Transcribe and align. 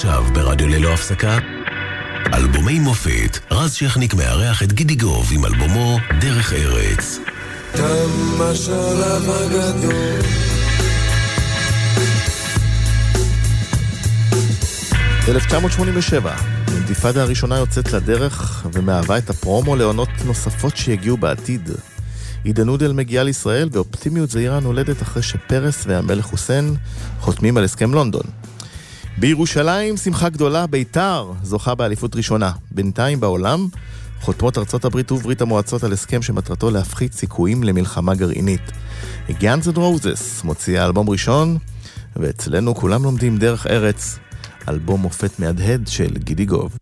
עכשיו 0.00 0.24
ברדיו 0.34 0.68
ללא 0.68 0.94
הפסקה 0.94 1.38
אלבומי 2.34 2.78
מופת, 2.78 3.38
רז 3.50 3.72
שכניק 3.72 4.14
מארח 4.14 4.62
את 4.62 4.72
גידי 4.72 4.94
גוב 4.94 5.30
עם 5.32 5.44
אלבומו 5.44 5.98
דרך 6.20 6.52
ארץ. 6.52 7.18
תם 7.72 8.40
השלב 8.40 9.30
הגדול 9.30 10.20
1987, 15.28 16.34
האינתיפאדה 16.68 17.22
הראשונה 17.22 17.58
יוצאת 17.58 17.92
לדרך 17.92 18.66
ומהווה 18.72 19.18
את 19.18 19.30
הפרומו 19.30 19.76
לעונות 19.76 20.08
נוספות 20.24 20.76
שיגיעו 20.76 21.16
בעתיד. 21.16 21.70
עידה 22.44 22.64
נודל 22.64 22.92
מגיעה 22.92 23.24
לישראל 23.24 23.68
ואופטימיות 23.72 24.30
זהירה 24.30 24.60
נולדת 24.60 25.02
אחרי 25.02 25.22
שפרס 25.22 25.84
והמלך 25.86 26.24
חוסיין 26.24 26.76
חותמים 27.20 27.56
על 27.56 27.64
הסכם 27.64 27.94
לונדון. 27.94 28.39
בירושלים 29.18 29.96
שמחה 29.96 30.28
גדולה, 30.28 30.66
בית"ר 30.66 31.32
זוכה 31.42 31.74
באליפות 31.74 32.16
ראשונה. 32.16 32.52
בינתיים 32.70 33.20
בעולם 33.20 33.68
חותמות 34.20 34.58
ארצות 34.58 34.84
הברית 34.84 35.12
וברית 35.12 35.40
המועצות 35.40 35.84
על 35.84 35.92
הסכם 35.92 36.22
שמטרתו 36.22 36.70
להפחית 36.70 37.12
סיכויים 37.12 37.62
למלחמה 37.62 38.14
גרעינית. 38.14 38.72
Guns 39.30 39.68
N' 39.68 39.76
Roses 39.76 40.44
מוציאה 40.44 40.86
אלבום 40.86 41.10
ראשון, 41.10 41.58
ואצלנו 42.16 42.74
כולם 42.74 43.04
לומדים 43.04 43.36
דרך 43.36 43.66
ארץ, 43.66 44.18
אלבום 44.68 45.00
מופת 45.00 45.38
מהדהד 45.38 45.88
של 45.88 46.10
גידי 46.18 46.44
גוב. 46.44 46.76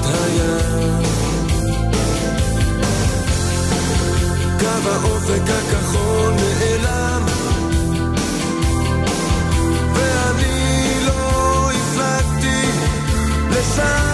שפת 0.00 0.06
הים. 0.06 1.02
קו 4.60 4.90
האופק 4.90 5.42
הכחול 5.50 6.32
נעלם, 6.32 7.26
ואני 9.94 11.04
לא 11.06 11.70
הפלגתי 11.70 12.62
לשם. 13.50 14.09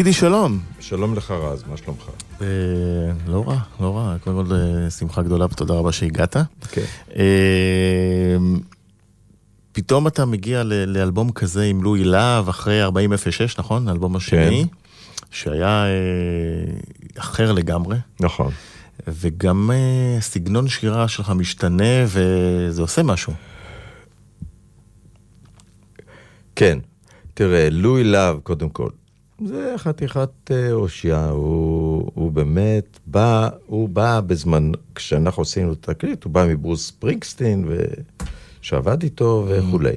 גידי, 0.00 0.12
שלום. 0.12 0.60
שלום 0.80 1.14
לך 1.14 1.30
רז, 1.30 1.64
מה 1.70 1.76
שלומך? 1.76 2.10
אה, 2.40 2.46
לא 3.26 3.44
רע, 3.48 3.58
לא 3.80 3.96
רע, 3.96 4.16
קודם 4.24 4.46
כל 4.46 4.54
אה, 4.54 4.90
שמחה 4.90 5.22
גדולה 5.22 5.44
ותודה 5.44 5.74
רבה 5.74 5.92
שהגעת. 5.92 6.36
כן. 6.70 6.84
אה, 7.16 8.36
פתאום 9.72 10.06
אתה 10.06 10.24
מגיע 10.24 10.62
לאלבום 10.64 11.32
כזה 11.32 11.64
עם 11.64 11.82
לואי 11.82 12.04
להב 12.04 12.48
אחרי 12.48 12.82
4006, 12.82 13.58
נכון? 13.58 13.88
האלבום 13.88 14.16
השני. 14.16 14.64
כן. 14.64 14.76
שהיה 15.30 15.84
אחר 17.18 17.52
לגמרי. 17.52 17.96
נכון. 18.20 18.52
וגם 19.08 19.70
סגנון 20.20 20.68
שירה 20.68 21.08
שלך 21.08 21.30
משתנה 21.30 22.04
וזה 22.06 22.82
עושה 22.82 23.02
משהו. 23.02 23.32
כן. 26.56 26.78
תראה, 27.34 27.68
לואי 27.70 28.04
להב, 28.04 28.38
קודם 28.38 28.68
כל, 28.68 28.88
זה 29.46 29.74
חתיכת 29.76 30.50
אה, 30.50 30.72
אושיה, 30.72 31.28
הוא, 31.28 32.10
הוא 32.14 32.32
באמת 32.32 32.98
בא, 33.06 33.48
הוא 33.66 33.88
בא 33.88 34.20
בזמן, 34.20 34.72
כשאנחנו 34.94 35.42
עשינו 35.42 35.72
את 35.72 35.88
התקליט, 35.88 36.24
הוא 36.24 36.32
בא 36.32 36.46
מברוס 36.48 36.86
ספרינגסטין, 36.86 37.68
שעבד 38.60 39.02
איתו 39.02 39.46
וכולי. 39.48 39.94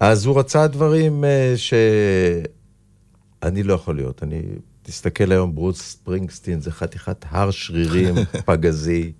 אז 0.00 0.26
הוא 0.26 0.38
רצה 0.38 0.66
דברים 0.66 1.24
אה, 1.24 1.54
שאני 1.56 2.42
לא 3.62 3.74
יכול 3.74 3.96
להיות. 3.96 4.22
אני, 4.22 4.42
תסתכל 4.82 5.32
היום, 5.32 5.54
ברוס 5.54 5.82
ספרינגסטין 5.82 6.60
זה 6.60 6.72
חתיכת 6.72 7.24
הר 7.28 7.50
שרירים, 7.50 8.14
פגזי, 8.46 9.12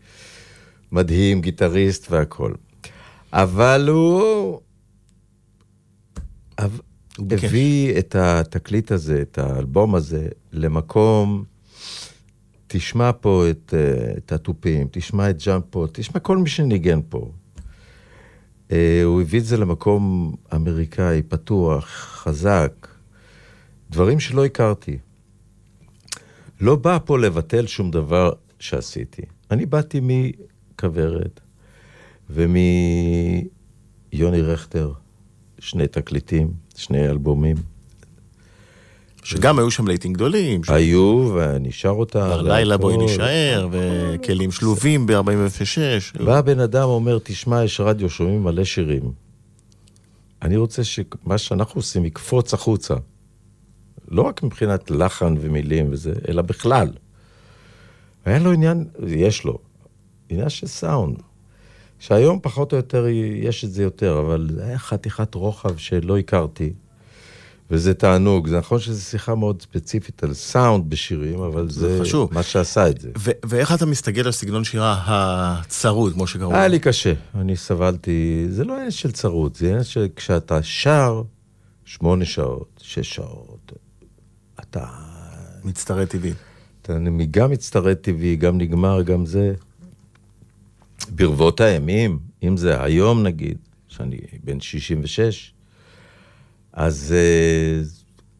מדהים, 0.93 1.41
גיטריסט 1.41 2.11
והכול. 2.11 2.55
אבל 3.33 3.89
הוא... 3.89 4.61
הביא 7.19 7.99
את 7.99 8.15
התקליט 8.15 8.93
הזה, 8.93 9.23
את 9.23 9.39
האלבום 9.39 9.95
הזה, 9.95 10.29
למקום, 10.53 11.45
תשמע 12.67 13.11
פה 13.21 13.45
את, 13.51 13.75
uh, 13.75 14.19
את 14.19 14.33
התופים, 14.33 14.89
תשמע 14.91 15.31
את 15.31 15.43
ג'אמפו, 15.47 15.87
תשמע 15.93 16.21
כל 16.21 16.39
מי 16.39 16.49
שניגן 16.49 17.01
פה. 17.09 17.33
Uh, 18.69 18.73
הוא 19.05 19.21
הביא 19.21 19.41
את 19.41 19.45
זה 19.45 19.57
למקום 19.57 20.35
אמריקאי, 20.55 21.23
פתוח, 21.23 21.85
חזק, 21.89 22.89
דברים 23.91 24.21
שלא 24.21 24.45
הכרתי. 24.45 24.99
לא 26.61 26.77
בא 26.77 26.99
פה 27.05 27.19
לבטל 27.19 27.67
שום 27.67 27.91
דבר 27.91 28.33
שעשיתי. 28.59 29.23
אני 29.51 29.67
באתי 29.67 30.01
מכוורת 30.03 31.41
ומיוני 32.31 33.51
רכטר, 34.43 34.93
שני 35.59 35.89
תקליטים, 35.89 36.53
שני 36.81 37.09
אלבומים. 37.09 37.57
שגם 39.23 39.59
היו 39.59 39.71
שם 39.71 39.87
להיטים 39.87 40.13
גדולים. 40.13 40.61
היו, 40.69 41.35
ונשאר 41.35 41.91
אותם. 41.91 42.31
לילה 42.43 42.77
בואי 42.77 42.97
נשאר, 42.97 43.69
וכלים 43.71 44.51
שלובים 44.51 45.07
ב-4006. 45.07 46.25
בא 46.25 46.39
הבן 46.39 46.61
אדם, 46.61 46.89
אומר, 46.89 47.19
תשמע, 47.23 47.65
יש 47.65 47.81
רדיו, 47.81 48.11
שומעים 48.11 48.45
מלא 48.45 48.65
שירים. 48.65 49.13
אני 50.43 50.57
רוצה 50.57 50.85
שמה 50.85 51.39
שאנחנו 51.39 51.79
עושים 51.79 52.05
יקפוץ 52.05 52.55
החוצה. 52.55 52.95
לא 54.09 54.23
רק 54.23 54.43
מבחינת 54.43 54.91
לחן 54.91 55.35
ומילים 55.41 55.89
וזה, 55.93 56.13
אלא 56.29 56.43
בכלל. 56.43 56.89
היה 58.25 58.39
לו 58.39 58.53
עניין, 58.53 58.85
יש 59.07 59.45
לו, 59.45 59.59
עניין 60.29 60.49
של 60.49 60.67
סאונד. 60.67 61.17
שהיום 62.01 62.39
פחות 62.43 62.73
או 62.73 62.77
יותר 62.77 63.07
יש 63.43 63.65
את 63.65 63.73
זה 63.73 63.83
יותר, 63.83 64.19
אבל 64.19 64.49
זה 64.55 64.65
היה 64.65 64.79
חתיכת 64.79 65.35
רוחב 65.35 65.77
שלא 65.77 66.19
הכרתי, 66.19 66.73
וזה 67.71 67.95
תענוג. 67.95 68.49
זה 68.49 68.59
נכון 68.59 68.81
שזו 68.81 69.03
שיחה 69.03 69.35
מאוד 69.35 69.63
ספציפית 69.63 70.25
על 70.25 70.35
סאונד 70.35 70.91
בשירים, 70.91 71.41
אבל 71.41 71.71
זה, 71.71 71.97
זה 71.97 72.05
חשוב. 72.05 72.35
מה 72.35 72.43
שעשה 72.43 72.89
את 72.89 73.01
זה. 73.01 73.11
ו- 73.19 73.31
ואיך 73.45 73.75
אתה 73.75 73.87
מסתגל 73.87 74.27
על 74.27 74.33
סגנון 74.33 74.65
שירה 74.65 75.03
הצרוד, 75.07 76.13
כמו 76.13 76.27
שקראו? 76.27 76.55
היה 76.55 76.69
לי 76.69 76.79
קשה, 76.79 77.13
אני 77.35 77.57
סבלתי, 77.57 78.47
זה 78.49 78.65
לא 78.65 78.75
עניין 78.75 78.91
של 78.91 79.13
צרוד, 79.13 79.57
זה 79.57 79.67
עניין 79.67 79.85
שכשאתה 79.85 80.63
שר 80.63 81.23
שמונה 81.85 82.25
שעות, 82.25 82.81
שש 82.83 83.15
שעות, 83.15 83.73
אתה... 84.61 84.87
מצטרט 85.65 86.11
טבעי. 86.11 86.33
אתה 86.83 86.99
גם 87.31 87.51
מצטרט 87.51 88.03
טבעי, 88.03 88.37
גם 88.37 88.59
נגמר, 88.59 89.03
גם 89.03 89.27
זה. 89.27 89.55
ברבות 91.11 91.61
הימים, 91.61 92.19
אם 92.43 92.57
זה 92.57 92.83
היום 92.83 93.23
נגיד, 93.23 93.59
שאני 93.89 94.19
בן 94.45 94.61
66, 94.61 95.53
אז 96.73 97.15
uh, 97.15 97.87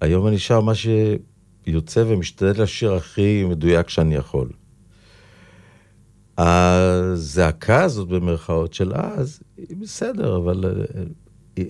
היום 0.01 0.27
אני 0.27 0.39
שר 0.39 0.61
מה 0.61 0.73
שיוצא 0.75 2.05
ומשתדל 2.07 2.63
לשיר 2.63 2.95
הכי 2.95 3.45
מדויק 3.45 3.89
שאני 3.89 4.15
יכול. 4.15 4.49
הזעקה 6.39 7.83
הזאת 7.83 8.09
במרכאות 8.09 8.75
של 8.75 8.93
אז, 8.95 9.41
היא 9.57 9.77
בסדר, 9.77 10.37
אבל 10.37 10.65
uh, 11.57 11.61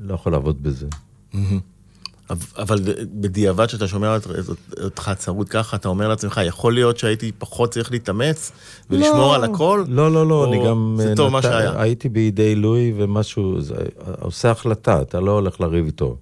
לא 0.00 0.14
יכול 0.14 0.32
לעבוד 0.32 0.62
בזה. 0.62 0.86
Mm-hmm. 1.32 1.75
אבל 2.58 2.78
בדיעבד 3.12 3.68
שאתה 3.68 3.88
שומע 3.88 4.16
אותך 4.82 5.10
צרוד 5.18 5.48
ככה, 5.48 5.76
אתה 5.76 5.88
אומר 5.88 6.08
לעצמך, 6.08 6.40
יכול 6.44 6.74
להיות 6.74 6.98
שהייתי 6.98 7.32
פחות 7.38 7.70
צריך 7.70 7.92
להתאמץ 7.92 8.52
ולשמור 8.90 9.16
לא, 9.18 9.34
על 9.34 9.44
הכל? 9.44 9.84
לא, 9.88 10.12
לא, 10.12 10.26
לא, 10.26 10.44
אני 10.44 10.66
גם... 10.66 10.96
זה 11.00 11.12
טוב 11.16 11.26
נת... 11.26 11.32
מה 11.32 11.42
שהיה. 11.42 11.82
הייתי 11.82 12.08
בידי 12.08 12.54
לואי 12.54 12.92
ומשהו, 12.96 13.60
זה, 13.60 13.74
עושה 14.20 14.50
החלטה, 14.50 15.02
אתה 15.02 15.20
לא 15.20 15.30
הולך 15.30 15.60
לריב 15.60 15.86
איתו. 15.86 16.16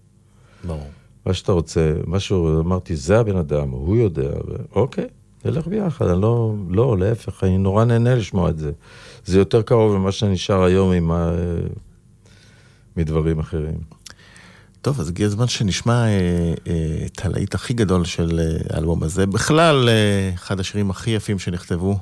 ברור. 0.65 0.89
מה 1.27 1.35
שאתה 1.35 1.53
רוצה, 1.53 1.93
משהו, 2.07 2.61
אמרתי, 2.61 2.97
זה 2.97 3.21
הבן 3.21 3.37
אדם, 3.37 3.71
הוא 3.71 3.97
יודע, 3.97 4.31
אוקיי, 4.75 5.07
נלך 5.45 5.67
ביחד, 5.67 6.07
אני 6.07 6.23
לא, 6.23 6.55
לא, 6.69 6.99
להפך, 6.99 7.45
אני 7.45 7.59
נורא 7.59 7.85
נהנה 7.85 8.15
לשמוע 8.15 8.51
את 8.51 8.59
זה. 8.59 8.73
זה 9.25 9.39
יותר 9.39 9.63
קרוב 9.63 9.97
ממה 9.97 10.13
שנשאר 10.13 10.63
היום 10.63 10.93
עם 10.93 11.11
ה... 11.11 11.33
מדברים 12.97 13.39
אחרים. 13.39 13.94
טוב, 14.85 15.01
אז 15.01 15.09
הגיע 15.09 15.27
הזמן 15.27 15.49
שנשמע 15.49 16.07
אה, 16.07 16.09
אה, 16.67 17.07
את 17.07 17.25
הלהיט 17.25 17.55
הכי 17.55 17.75
גדול 17.75 18.05
של 18.05 18.41
אה, 18.41 18.77
האלבום 18.77 19.03
הזה. 19.03 19.27
בכלל, 19.27 19.89
אה, 19.89 20.31
אחד 20.35 20.61
השירים 20.61 20.91
הכי 20.91 21.11
יפים 21.11 21.39
שנכתבו 21.39 21.99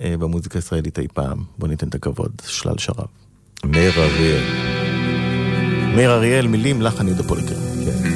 אה, 0.00 0.14
במוזיקה 0.18 0.58
הישראלית 0.58 0.98
אי 0.98 1.06
פעם. 1.14 1.38
בוא 1.58 1.68
ניתן 1.68 1.88
את 1.88 1.94
הכבוד, 1.94 2.30
שלל 2.46 2.78
שרב. 2.78 3.06
מאיר 3.64 3.92
אריאל. 3.96 4.42
מאיר 5.96 6.12
אריאל, 6.12 6.46
מילים, 6.46 6.82
לחן 6.82 7.08
יהודה 7.08 7.22
פוליקר. 7.22 7.54
כן. 7.84 8.08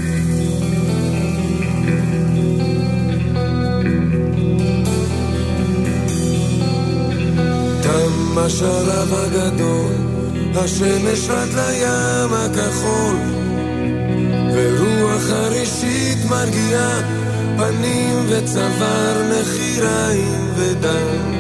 תם 7.83 8.39
השרב 8.39 9.13
הגדול, 9.13 9.93
השמש 10.55 11.29
עד 11.31 11.49
לים 11.49 12.33
הכחול. 12.33 13.48
ורוח 14.59 15.23
חרישית 15.23 16.19
מרגיעה 16.31 17.01
פנים 17.57 18.27
וצוואר 18.29 19.23
נחיריים 19.31 20.51
ודם. 20.57 21.39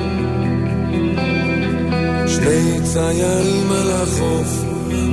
שני 2.26 2.80
ציירים 2.82 3.72
על 3.72 3.90
החוף 3.90 4.64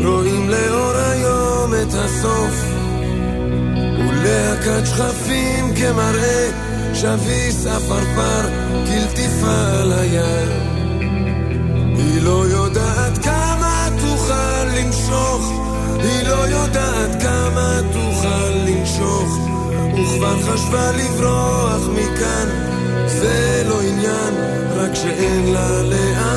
רואים 0.06 0.50
לאור 0.50 0.92
היום 0.96 1.74
את 1.74 1.94
הסוף 1.94 2.66
ולהקת 3.98 4.86
שכפים 4.86 5.74
כמראה 5.76 6.50
שביס 6.94 7.66
עפרפר 7.66 8.42
כלטיפה 8.86 9.82
על 9.82 9.94
הים 9.94 10.50
היא 11.98 12.22
לא 12.22 12.46
יודעת 12.48 12.85
היא 16.06 16.28
לא 16.28 16.48
יודעת 16.48 17.22
כמה 17.22 17.80
תוכל 17.94 18.50
לנשוך, 18.50 19.40
וכבר 19.94 20.42
חשבה 20.42 20.92
לברוח 20.92 21.88
מכאן, 21.94 22.48
זה 23.08 23.64
לא 23.70 23.82
עניין, 23.82 24.34
רק 24.76 24.96
שאין 24.96 25.54
לה 25.54 25.82
לאן. 25.82 26.35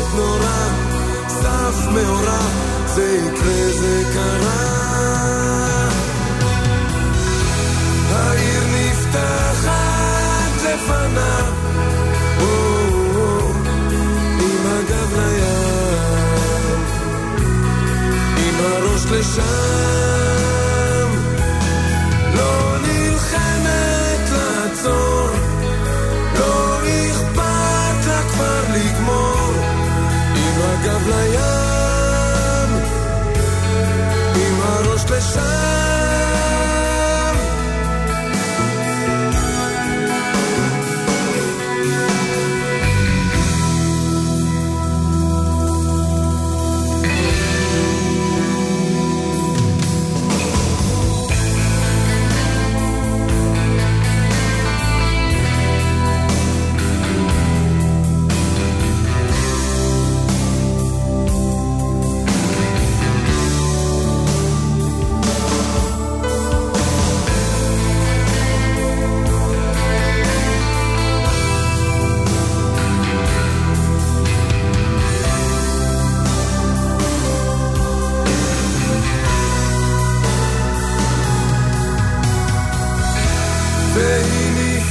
מתרגשת 0.00 0.14
נורא, 0.14 0.68
סף 1.28 1.86
מאורע, 1.92 2.40
זה 2.86 3.18
יקרה 3.26 3.72
זה 3.80 4.02
קרה. 4.12 4.80
העיר 8.10 8.62
נפתחת 8.74 10.52
לפניו, 10.56 11.52
עם 14.40 14.66
הגב 14.66 15.12
לים, 15.16 16.84
עם 18.36 18.54
הראש 18.60 19.04
לשם, 19.06 19.99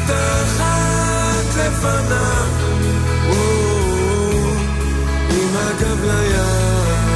והיא 0.10 0.42
נפתחת 0.44 1.56
לפניו, 1.58 2.48
עם 5.30 5.56
הגב 5.56 6.04
לים, 6.04 7.10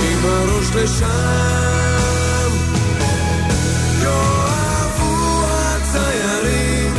עם 0.00 0.24
הראש 0.24 0.66
לשם. 0.74 2.50
יאהבו 4.02 5.44
הציירים, 5.46 6.94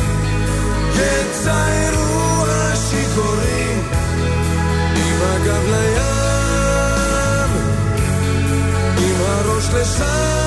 יציירו 0.95 2.45
השיכורים, 2.47 3.83
עם 4.95 5.21
הגב 5.21 5.63
לים, 5.67 7.51
עם 8.97 9.21
הראש 9.21 9.69
לשם. 9.73 10.38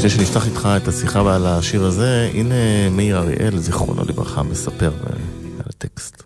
לפני 0.00 0.10
שנפתח 0.10 0.46
איתך 0.46 0.68
את 0.76 0.88
השיחה 0.88 1.34
על 1.34 1.46
השיר 1.46 1.84
הזה, 1.84 2.30
הנה 2.34 2.54
מאיר 2.90 3.18
אריאל, 3.18 3.58
זיכרונו 3.58 4.02
לברכה, 4.08 4.42
מספר 4.42 4.90
אה, 4.90 5.12
על 5.58 5.66
הטקסט. 5.68 6.22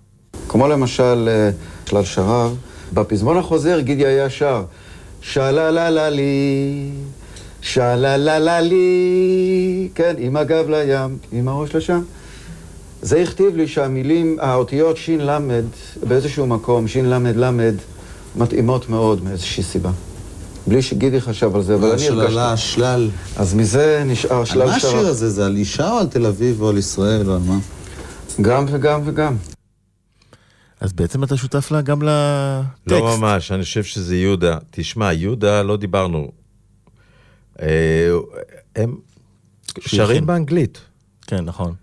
כמו 0.49 0.69
למשל 0.69 1.29
אה, 1.29 1.51
שלל 1.87 2.05
שרב, 2.05 2.57
בפזמון 2.93 3.37
החוזר 3.37 3.81
גידי 3.81 4.07
היה 4.07 4.31
שר 4.31 4.65
שללה 5.21 6.11
לי, 6.11 6.91
שללה 7.61 8.61
לי, 8.61 9.74
כן, 9.95 10.15
עם 10.19 10.37
הגב 10.37 10.69
לים, 10.69 11.19
עם 11.33 11.49
הראש 11.49 11.75
לשם. 11.75 12.03
זה 13.03 13.21
הכתיב 13.21 13.57
לי 13.57 13.69
שהמילים, 13.69 14.37
האותיות 14.41 14.97
ש"ל 14.97 15.31
באיזשהו 16.09 16.47
מקום, 16.47 16.89
ש"ל 16.89 17.15
למד, 17.35 17.75
מתאימות 18.37 18.89
מאוד 18.89 19.25
מאיזושהי 19.25 19.63
סיבה. 19.63 19.91
בלי 20.67 20.83
שגידי 20.83 21.21
חשב 21.21 21.57
על 21.57 21.63
זה, 21.63 21.75
אבל 21.75 21.85
אני 21.85 21.93
הרגשתי. 21.93 22.25
השללה, 22.27 22.53
השלל. 22.53 23.11
אז 23.37 23.55
מזה 23.55 24.03
נשאר 24.07 24.39
על 24.39 24.45
שלל 24.45 24.67
מה 24.67 24.75
השיר 24.75 24.91
שרב. 24.91 25.07
הזה? 25.07 25.31
זה 25.31 25.47
על 25.47 25.57
אישה 25.57 25.91
או 25.91 25.99
על 25.99 26.07
תל 26.07 26.27
אביב 26.27 26.63
או 26.63 26.69
על 26.69 26.79
ישראל 26.79 27.29
או 27.29 27.35
על 27.35 27.41
מה? 27.47 27.59
גם 28.41 28.65
וגם 28.69 29.01
וגם. 29.05 29.37
אז 30.81 30.93
בעצם 30.93 31.25
אתה 31.25 31.37
שותף 31.37 31.71
לה 31.71 31.81
גם 31.81 32.03
לטקסט. 32.03 32.91
לא 32.91 33.17
ממש, 33.19 33.53
אני 33.53 33.63
חושב 33.63 33.85
שזה 33.85 34.17
יהודה. 34.17 34.59
תשמע, 34.71 35.13
יהודה, 35.13 35.63
לא 35.63 35.77
דיברנו. 35.77 36.29
אה, 37.63 37.67
הם 38.77 38.95
שרים. 39.81 40.27
באנגלית. 40.27 40.81
כן, 41.27 41.45
נכון. 41.45 41.75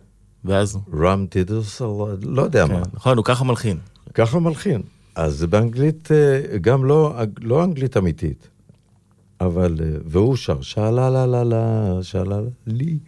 ואז, 0.45 0.77
רם 0.93 1.25
טידוס, 1.29 1.81
לא 2.21 2.41
יודע 2.41 2.67
כן, 2.67 2.73
מה. 2.73 2.81
נכון, 2.93 3.17
הוא 3.17 3.25
ככה 3.25 3.43
מלחין. 3.43 3.77
ככה 4.13 4.39
מלחין. 4.39 4.81
אז 5.15 5.35
זה 5.35 5.47
באנגלית, 5.47 6.11
אה, 6.11 6.57
גם 6.57 6.85
לא, 6.85 7.15
לא 7.41 7.63
אנגלית 7.63 7.97
אמיתית. 7.97 8.47
אבל, 9.41 9.77
אה, 9.83 9.89
והוא 10.05 10.35
שר, 10.35 10.61
שאלה 10.61 11.09
לה 11.09 11.25
לה 11.25 11.43
לה, 11.43 11.97
שאלה 12.01 12.39
לי. 12.67 12.99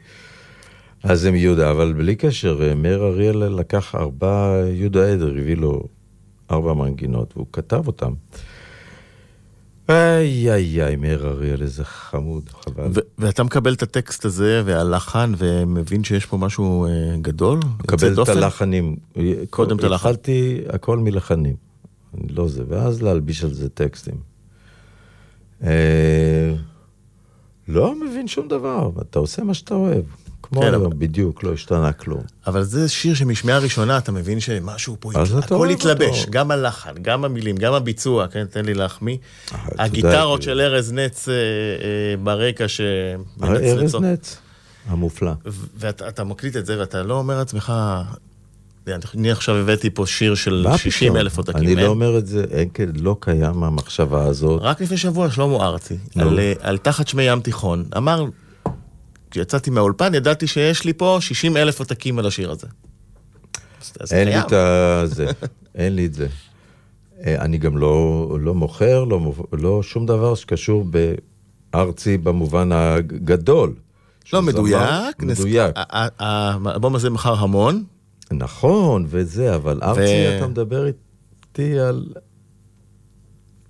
אז 1.04 1.26
הם 1.26 1.36
יהודה, 1.36 1.72
אבל 1.72 1.94
בלי 1.94 2.16
קשר, 2.16 2.60
אה, 2.64 2.76
מאיר 2.76 3.04
אריאל 3.04 3.38
לקח 3.38 3.96
ארבע, 3.96 4.64
יהודה 4.74 5.14
עדר 5.14 5.30
הביא 5.30 5.58
לו 5.58 5.84
ארבע 6.52 6.74
מנגינות, 6.74 7.34
והוא 7.36 7.48
כתב 7.54 7.88
אותם. 7.88 8.14
איי 9.90 10.52
איי 10.52 10.84
איי, 10.84 10.96
מאיר 10.96 11.28
אריאל, 11.28 11.62
איזה 11.62 11.86
חמוד, 11.86 12.50
חבל. 12.50 12.92
ואתה 13.18 13.44
מקבל 13.44 13.74
את 13.74 13.84
הטקסט 13.84 14.26
הזה 14.26 14.62
והלחן 14.66 15.34
ומבין 15.38 16.04
שיש 16.04 16.26
פה 16.26 16.38
משהו 16.38 16.86
אה, 16.86 16.90
גדול? 17.22 17.60
מקבל 17.80 18.22
את? 18.22 18.30
הלחנים. 18.30 18.96
קודם 19.50 19.78
את 19.78 19.84
הלחן. 19.84 20.10
התחלתי 20.10 20.62
הכל 20.70 20.98
מלחנים. 20.98 21.56
לא 22.30 22.48
זה, 22.48 22.64
ואז 22.68 23.02
להלביש 23.02 23.44
על 23.44 23.54
זה 23.54 23.70
טקסטים. 23.70 24.16
אה, 25.64 26.54
לא 27.68 27.96
מבין 27.96 28.28
שום 28.28 28.48
דבר, 28.48 28.92
אתה 29.02 29.20
עושה 29.20 29.44
מה 29.44 29.54
שאתה 29.54 29.74
אוהב. 29.74 30.04
כמו 30.44 30.62
כן, 30.62 30.68
היום, 30.68 30.86
אבל- 30.86 30.94
בדיוק, 30.98 31.44
לא 31.44 31.54
השתנה 31.54 31.94
כלום. 31.94 32.22
אבל 32.48 32.64
זה 32.64 32.90
שיר 32.90 33.14
שמשמיעה 33.14 33.60
ראשונה 33.60 33.98
אתה 33.98 34.12
מבין 34.12 34.40
שמשהו 34.40 34.98
פה, 35.00 35.12
אתה 35.12 35.22
הכל 35.38 35.70
התלבש, 35.70 36.20
אותו. 36.20 36.32
גם 36.32 36.52
הלחן, 36.52 36.94
גם 37.02 37.26
המילים, 37.26 37.58
גם 37.58 37.74
הביצוע, 37.74 38.28
כן, 38.28 38.46
תן 38.46 38.66
לי 38.66 38.74
להחמיא. 38.74 39.18
יודע, 39.52 39.84
הגיטרות 39.84 40.42
של 40.42 40.62
ארז 40.62 40.92
נץ 40.94 41.30
אה, 41.30 41.34
אה, 41.34 41.40
ברקע 42.24 42.64
ארז 42.64 42.72
שמנצנצות. 42.72 44.02
נץ, 44.02 44.38
המופלא. 44.88 45.32
ואתה 45.78 46.08
אתה 46.08 46.24
מקליט 46.24 46.58
את 46.58 46.66
זה 46.66 46.80
ואתה 46.80 47.04
לא 47.04 47.18
אומר 47.18 47.38
לעצמך, 47.38 47.74
אני 49.16 49.32
עכשיו 49.32 49.56
הבאתי 49.56 49.90
פה 49.90 50.06
שיר 50.06 50.36
של 50.36 50.66
מה 50.70 50.78
60 50.78 51.08
פתאום? 51.08 51.18
אלף 51.18 51.38
עותקים. 51.38 51.58
אני. 51.64 51.76
לא 51.76 51.88
אומר 51.88 52.18
את 52.18 52.28
זה, 52.28 52.46
אין 52.52 52.70
כן, 52.74 52.90
לא 52.96 53.16
קיים 53.20 53.64
המחשבה 53.64 54.24
הזאת. 54.24 54.62
רק 54.64 54.82
לפני 54.82 54.98
שבוע 54.98 55.32
שלמה 55.32 55.66
ארצי, 55.66 55.98
אה, 56.20 56.54
על 56.60 56.78
תחת 56.78 57.08
שמי 57.08 57.24
ים 57.24 57.40
תיכון, 57.40 57.86
אמר, 57.98 58.26
כשיצאתי 59.34 59.70
מהאולפן, 59.70 60.14
ידעתי 60.16 60.48
שיש 60.48 60.86
לי 60.86 60.94
פה 60.94 61.18
60 61.22 61.58
אלף 61.58 61.80
עותקים 61.80 62.20
על 62.20 62.26
השיר 62.26 62.52
הזה. 62.52 62.68
אין 64.12 64.28
לי. 64.28 64.40
את. 64.40 64.50
זה, 65.10 65.26
אין 65.76 65.96
לי 65.96 66.06
את 66.06 66.14
זה. 66.14 66.28
אני 67.26 67.58
גם 67.58 67.78
לא, 67.78 68.38
לא 68.40 68.54
מוכר, 68.54 69.04
לא, 69.04 69.34
לא 69.54 69.84
שום 69.84 70.06
דבר 70.06 70.36
שקשור 70.36 70.86
בארצי 71.74 72.18
במובן 72.18 72.72
הגדול. 72.72 73.74
לא, 74.34 74.42
מדויק. 74.42 74.80
זמר, 74.80 75.10
מדויק. 75.20 75.76
האלבום 76.20 76.96
הזה 76.96 77.10
מכר 77.10 77.34
המון. 77.34 77.84
נכון, 78.32 79.06
וזה, 79.10 79.56
אבל 79.56 79.80
ארצי, 79.84 80.38
אתה 80.38 80.48
מדבר 80.48 80.88
איתי 80.88 81.80
על... 81.80 82.06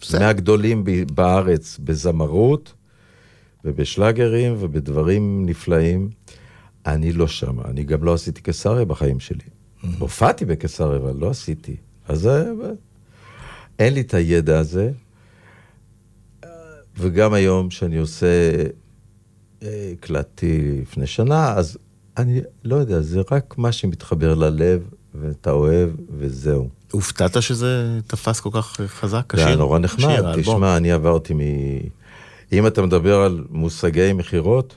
בסדר. 0.02 0.20
מהגדולים 0.20 0.84
בארץ 1.16 1.78
בזמרות 1.84 2.74
ובשלאגרים 3.66 4.56
ובדברים 4.60 5.46
נפלאים. 5.46 6.10
אני 6.86 7.12
לא 7.12 7.28
שם, 7.28 7.60
אני 7.60 7.84
גם 7.84 8.04
לא 8.04 8.14
עשיתי 8.14 8.42
קיסריה 8.42 8.86
בחיים 8.86 9.20
שלי. 9.20 9.46
הופעתי 10.00 10.46
בקיסריה, 10.46 10.98
אבל 10.98 11.16
לא 11.16 11.30
עשיתי. 11.30 11.76
אז. 12.08 12.30
אין 13.80 13.94
לי 13.94 14.02
את 14.02 14.14
הידע 14.14 14.60
הזה. 14.60 14.92
וגם 16.98 17.34
היום, 17.34 17.72
שאני 17.72 17.98
עושה, 17.98 18.52
אה, 19.64 19.90
הקלטתי 19.94 20.82
לפני 20.82 21.08
שנה, 21.08 21.54
אז 21.54 21.78
אני 22.18 22.42
לא 22.64 22.76
יודע, 22.76 23.02
זה 23.02 23.22
רק 23.32 23.58
מה 23.58 23.72
שמתחבר 23.72 24.36
ללב, 24.36 24.88
ואתה 25.16 25.52
אוהב, 25.52 25.90
וזהו. 26.18 26.70
הופתעת 26.92 27.42
שזה 27.42 28.00
תפס 28.08 28.40
כל 28.40 28.50
כך 28.54 28.82
חזק, 28.86 29.36
זה 29.36 29.46
היה? 29.46 29.56
נורא 29.56 29.80
נחמד. 29.80 30.36
תשמע, 30.42 30.78
אני 30.78 30.92
עברתי 30.92 31.34
מ... 31.34 31.40
אם 32.54 32.68
אתה 32.68 32.82
מדבר 32.82 33.22
על 33.22 33.44
מושגי 33.50 34.14
מכירות, 34.14 34.76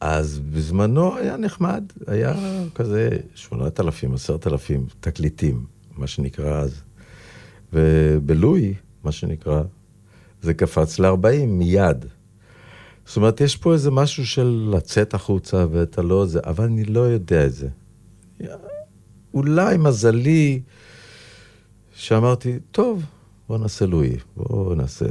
אז 0.00 0.38
בזמנו 0.38 1.16
היה 1.16 1.36
נחמד, 1.36 1.84
היה 2.06 2.34
כזה 2.74 3.08
8,000, 3.34 4.14
10,000 4.14 4.86
תקליטים, 5.00 5.64
מה 5.96 6.06
שנקרא 6.06 6.60
אז. 6.60 6.82
ובלואי, 7.72 8.74
מה 9.04 9.12
שנקרא, 9.12 9.62
זה 10.42 10.54
קפץ 10.54 10.98
ל-40 10.98 11.46
מיד. 11.46 12.04
זאת 13.06 13.16
אומרת, 13.16 13.40
יש 13.40 13.56
פה 13.56 13.72
איזה 13.72 13.90
משהו 13.90 14.26
של 14.26 14.70
לצאת 14.76 15.14
החוצה 15.14 15.66
ואתה 15.70 16.02
לא 16.02 16.26
זה, 16.26 16.40
אבל 16.44 16.64
אני 16.64 16.84
לא 16.84 17.00
יודע 17.00 17.46
את 17.46 17.52
זה. 17.52 17.68
אולי 19.34 19.76
מזלי 19.76 20.60
שאמרתי, 21.94 22.58
טוב, 22.70 23.04
בוא 23.48 23.58
נעשה 23.58 23.86
לואי, 23.86 24.16
בוא 24.36 24.74
נעשה, 24.74 25.04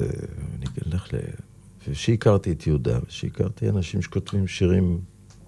אני 0.58 0.66
אלך 0.88 1.14
ל... 1.14 1.18
ושהכרתי 1.88 2.52
את 2.52 2.68
יהודה, 2.68 3.00
ושהכרתי 3.08 3.70
אנשים 3.70 4.02
שכותבים 4.02 4.48
שירים 4.48 5.00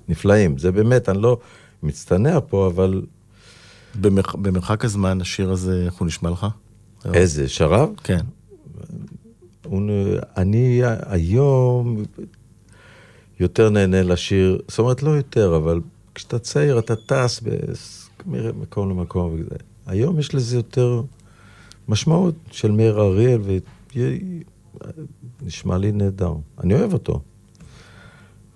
נפלאים. 0.09 0.57
זה 0.57 0.71
באמת, 0.71 1.09
אני 1.09 1.21
לא 1.21 1.37
מצטנע 1.83 2.39
פה, 2.49 2.67
אבל 2.67 3.01
במרח- 4.01 4.35
במרחק 4.35 4.85
הזמן 4.85 5.21
השיר 5.21 5.51
הזה, 5.51 5.83
איך 5.85 5.93
הוא 5.93 6.07
נשמע 6.07 6.29
לך? 6.29 6.47
איזה, 7.13 7.49
שרב? 7.49 7.89
כן. 8.03 8.19
הוא, 9.65 9.81
אני 10.37 10.81
היום 11.05 12.03
יותר 13.39 13.69
נהנה 13.69 14.03
לשיר, 14.03 14.61
זאת 14.67 14.79
אומרת, 14.79 15.03
לא 15.03 15.09
יותר, 15.11 15.55
אבל 15.55 15.81
כשאתה 16.15 16.39
צעיר, 16.39 16.79
אתה 16.79 16.95
טס 16.95 17.43
ממקום 18.25 18.89
למקום 18.89 19.33
וזה. 19.33 19.55
היום 19.85 20.19
יש 20.19 20.35
לזה 20.35 20.55
יותר 20.55 21.01
משמעות 21.87 22.35
של 22.51 22.71
מאיר 22.71 23.01
אריאל, 23.01 23.41
ונשמע 25.41 25.77
לי 25.77 25.91
נהדר. 25.91 26.33
אני 26.63 26.73
אוהב 26.73 26.93
אותו. 26.93 27.21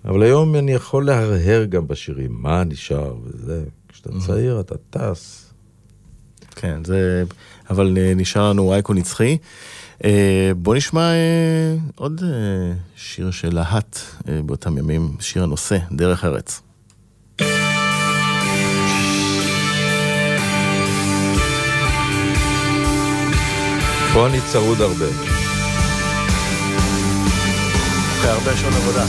אבל 0.04 0.22
היום 0.22 0.54
אני 0.54 0.72
יכול 0.72 1.06
להרהר 1.06 1.64
גם 1.64 1.88
בשירים, 1.88 2.30
מה 2.32 2.64
נשאר 2.64 3.16
וזה. 3.24 3.64
כשאתה 3.88 4.10
צעיר, 4.26 4.60
אתה 4.60 4.74
טס. 4.90 5.52
כן, 6.50 6.84
זה... 6.84 7.24
אבל 7.70 7.96
נשאר 8.16 8.50
לנו 8.50 8.72
אייקון 8.72 8.98
נצחי. 8.98 9.38
אה, 10.04 10.52
בוא 10.56 10.76
נשמע 10.76 11.12
אה, 11.12 11.76
עוד 11.94 12.22
אה, 12.24 12.72
שיר 12.96 13.30
של 13.30 13.54
להט 13.54 13.98
באותם 14.46 14.78
ימים, 14.78 15.16
שיר 15.20 15.42
הנושא, 15.42 15.78
דרך 15.92 16.24
ארץ. 16.24 16.60
פה 24.18 24.26
אני 24.26 24.38
צרוד 24.52 24.80
הרבה. 24.80 25.06
אחרי 28.18 28.30
הרבה 28.30 28.56
שעות 28.56 28.74
עבודה. 28.74 29.04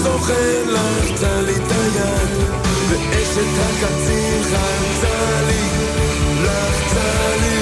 הסוכן 0.00 0.68
לחצה 0.68 1.40
לי 1.42 1.56
את 1.56 1.72
היד, 1.72 2.30
ואשת 2.88 3.56
הקצין 3.60 4.42
חלצה 4.42 5.42
לי, 5.46 5.62
לחצה 6.42 7.36
לי, 7.40 7.59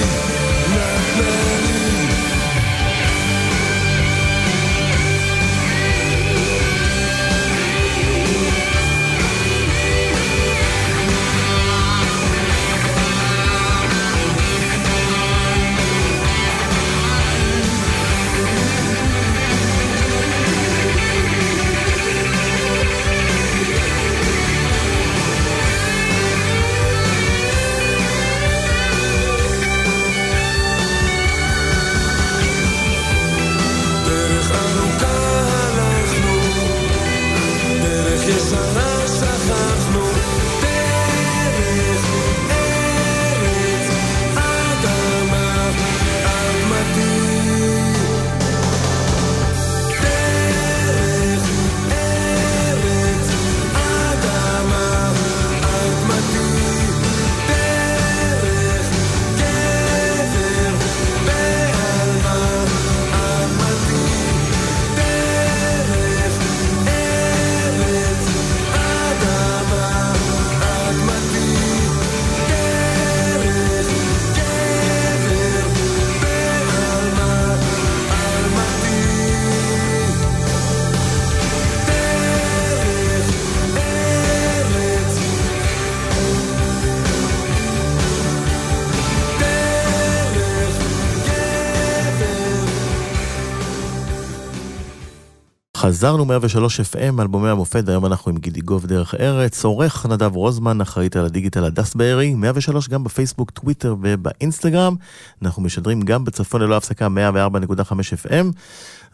חזרנו 95.99 96.25
103 96.25 96.79
FM, 96.79 97.21
אלבומי 97.21 97.49
המופת, 97.49 97.89
היום 97.89 98.05
אנחנו 98.05 98.31
עם 98.31 98.37
גידי 98.37 98.61
גוב 98.61 98.85
דרך 98.85 99.15
ארץ, 99.15 99.65
עורך 99.65 100.05
נדב 100.05 100.35
רוזמן, 100.35 100.81
אחראית 100.81 101.15
על 101.15 101.25
הדיגיטל 101.25 101.63
הדס 101.63 101.95
בארי, 101.95 102.33
103 102.35 102.89
גם 102.89 103.03
בפייסבוק, 103.03 103.51
טוויטר 103.51 103.95
ובאינסטגרם. 104.01 104.95
אנחנו 105.41 105.63
משדרים 105.63 106.01
גם 106.01 106.25
בצפון 106.25 106.61
ללא 106.61 106.77
הפסקה 106.77 107.07
104.5 107.07 108.27
FM, 108.27 108.45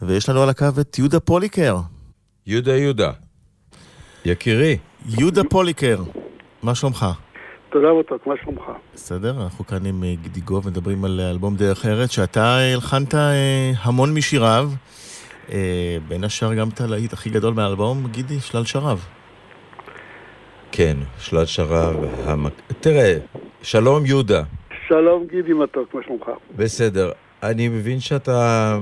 ויש 0.02 0.28
לנו 0.28 0.42
על 0.42 0.48
הקו 0.48 0.66
את 0.80 0.98
יהודה 0.98 1.20
פוליקר. 1.20 1.76
יהודה 2.46 2.76
יהודה, 2.76 3.10
יקירי, 4.24 4.78
יהודה 5.06 5.42
פוליקר, 5.44 6.02
מה 6.62 6.74
שלומך? 6.74 7.06
תודה 7.70 7.88
מתוק, 8.00 8.26
מה 8.26 8.34
שלומך? 8.44 8.62
בסדר, 8.94 9.42
אנחנו 9.42 9.66
כאן 9.66 9.86
עם 9.86 10.04
אה, 10.04 10.14
גידי 10.22 10.40
גוב, 10.40 10.66
מדברים 10.66 11.04
על 11.04 11.20
אה, 11.20 11.30
אלבום 11.30 11.56
דרך 11.56 11.86
ארץ, 11.86 12.10
שאתה 12.10 12.58
הלחנת 12.58 13.14
אה, 13.14 13.72
המון 13.82 14.14
משיריו, 14.14 14.70
בין 16.08 16.24
השאר 16.24 16.54
גם 16.54 16.68
את 16.74 16.80
הלהיט 16.80 17.12
הכי 17.12 17.30
גדול 17.30 17.54
מהאלבום, 17.54 18.06
גידי, 18.10 18.40
שלל 18.40 18.64
שרב. 18.64 19.04
כן, 20.72 20.96
שלל 21.18 21.44
שרב, 21.44 21.96
המק... 22.24 22.52
תראה, 22.80 23.14
שלום 23.62 24.06
יהודה, 24.06 24.42
שלום 24.88 25.26
גידי 25.26 25.52
מתוק, 25.52 25.94
מה 25.94 26.02
שלומך? 26.02 26.30
בסדר, 26.56 27.10
אני 27.42 27.68
מבין 27.68 28.00
שאתה 28.00 28.78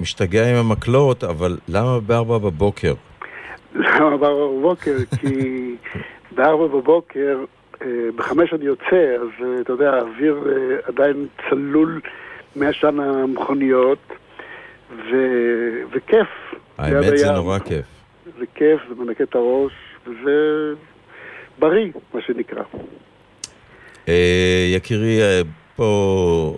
משתגע 0.00 0.50
עם 0.50 0.56
המקלות, 0.56 1.24
אבל 1.24 1.58
למה 1.68 2.00
בארבע 2.00 2.38
בבוקר? 2.38 2.94
למה 3.74 4.16
בארבע 4.16 4.46
בבוקר? 4.46 4.96
כי 5.20 5.76
בארבע 6.32 6.66
בבוקר, 6.66 7.44
אה, 7.82 7.86
בחמש 8.16 8.52
אני 8.52 8.64
יוצא, 8.64 9.16
אז 9.20 9.44
אה, 9.44 9.60
אתה 9.60 9.72
יודע, 9.72 9.90
האוויר 9.90 10.44
אה, 10.46 10.76
עדיין 10.84 11.26
צלול 11.50 12.00
מעשן 12.56 13.00
המכוניות, 13.00 13.98
ו... 14.90 15.14
וכיף. 15.92 16.28
האמת 16.78 17.18
זה. 17.18 17.32
נורא 17.32 17.58
כיף. 17.58 17.84
זה 18.38 18.44
כיף, 18.54 18.80
זה 18.88 18.94
מנקה 19.04 19.24
את 19.24 19.34
הראש, 19.34 19.72
וזה 20.06 20.72
בריא, 21.58 21.92
מה 22.14 22.20
שנקרא. 22.26 22.62
אה, 24.08 24.66
יקירי, 24.74 25.22
אה, 25.22 25.40
פה 25.76 26.56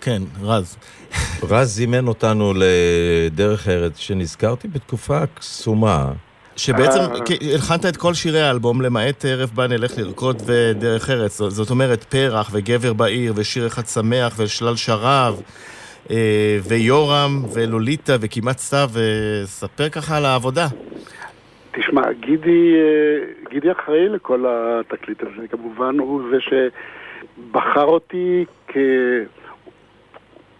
כן, 0.00 0.22
רז. 0.42 0.76
רז 1.50 1.68
זימן 1.68 2.08
אותנו 2.08 2.52
לדרך 2.56 3.68
ארץ, 3.68 3.98
שנזכרתי 3.98 4.68
בתקופה 4.68 5.26
קסומה. 5.26 6.12
שבעצם 6.56 6.98
אה. 7.00 7.52
הלחנת 7.52 7.86
את 7.86 7.96
כל 7.96 8.14
שירי 8.14 8.42
האלבום, 8.42 8.80
למעט 8.80 9.24
ערב 9.24 9.50
בה 9.54 9.66
נלך 9.66 9.98
לרקוד 9.98 10.42
ודרך 10.46 11.10
ארץ. 11.10 11.36
זאת- 11.36 11.70
אומרת, 11.70 12.04
פרח 12.04 12.50
וגבר 12.52 12.92
בעיר 12.92 13.32
ושיר 13.36 13.66
אחד 13.66 13.86
שמח 13.86 14.34
ושלל 14.38 14.76
שרב 14.76 15.42
ויורם 16.68 17.30
ולוליטה 17.54 18.12
וכמעט 18.20 18.58
סתיו, 18.58 18.88
וספר 18.92 19.88
ככה 19.88 20.16
על 20.16 20.24
העבודה. 20.24 20.66
תשמע, 21.72 22.12
גידי, 22.12 22.74
אה, 22.74 23.50
גידי 23.50 23.72
אחראי 23.72 24.08
לכל 24.08 24.44
התקליט 24.48 25.22
הזה, 25.22 25.48
כמובן 25.48 25.98
הוא 25.98 26.22
זה 26.30 26.36
שבחר 26.40 27.84
אותי 27.84 28.44
כ... 28.68 28.76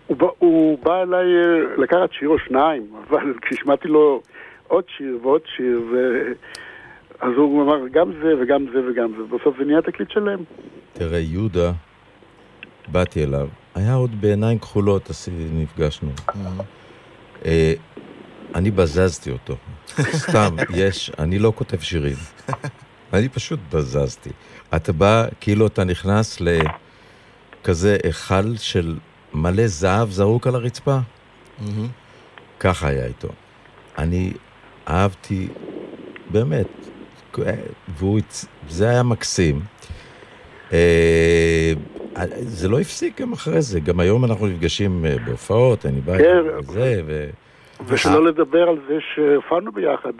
הוא, 0.06 0.16
בא- 0.16 0.26
הוא 0.38 0.78
בא 0.82 1.02
אליי 1.02 1.24
אה, 1.36 1.76
לקחת 1.76 2.12
שיר 2.12 2.28
או 2.28 2.38
שניים, 2.38 2.82
אבל 3.10 3.32
כשהשמעתי 3.42 3.88
לו 3.88 4.22
עוד 4.68 4.84
שיר 4.96 5.18
ועוד 5.22 5.40
שיר, 5.56 5.82
ו... 5.92 5.96
אז 7.20 7.32
הוא 7.36 7.62
אמר 7.62 7.88
גם 7.88 8.12
זה 8.22 8.32
וגם 8.40 8.66
זה 8.72 8.78
וגם 8.90 9.12
זה, 9.16 9.22
ובסוף 9.22 9.58
זה 9.58 9.64
נהיה 9.64 9.82
תקליט 9.82 10.10
שלם. 10.10 10.38
תראה, 10.92 11.18
יהודה, 11.18 11.72
באתי 12.88 13.24
אליו, 13.24 13.48
היה 13.74 13.94
עוד 13.94 14.20
בעיניים 14.20 14.58
כחולות, 14.58 15.10
עשיתי, 15.10 15.46
נפגשנו. 15.52 16.10
אה, 17.44 17.72
אני 18.54 18.70
בזזתי 18.70 19.30
אותו. 19.30 19.56
סתם, 20.12 20.56
יש, 20.74 21.10
אני 21.18 21.38
לא 21.38 21.52
כותב 21.56 21.80
שירים. 21.80 22.16
אני 23.12 23.28
פשוט 23.28 23.60
בזזתי. 23.72 24.30
אתה 24.76 24.92
בא, 24.92 25.26
כאילו 25.40 25.66
אתה 25.66 25.84
נכנס 25.84 26.38
לכזה 26.40 27.96
היכל 28.04 28.56
של 28.56 28.98
מלא 29.34 29.66
זהב 29.66 30.10
זרוק 30.10 30.46
על 30.46 30.54
הרצפה. 30.54 30.98
ככה 32.60 32.88
היה 32.88 33.06
איתו. 33.06 33.28
אני 33.98 34.32
אהבתי, 34.88 35.48
באמת, 36.30 36.66
והוא, 37.98 38.20
הצ- 38.20 38.46
זה 38.68 38.88
היה 38.90 39.02
מקסים. 39.02 39.60
אה, 40.74 41.72
זה 42.36 42.68
לא 42.68 42.80
הפסיק 42.80 43.20
גם 43.20 43.32
אחרי 43.32 43.62
זה, 43.62 43.80
גם 43.80 44.00
היום 44.00 44.24
אנחנו 44.24 44.46
נפגשים 44.46 45.06
אה, 45.06 45.16
בהופעות, 45.26 45.86
אני 45.86 46.00
בא 46.00 46.18
כן. 46.18 46.42
וזה, 46.68 47.02
והיה 47.06 47.26
ושלא 47.86 48.24
לדבר 48.24 48.68
על 48.68 48.76
זה 48.88 48.94
שהופענו 49.14 49.72
ביחד, 49.72 50.12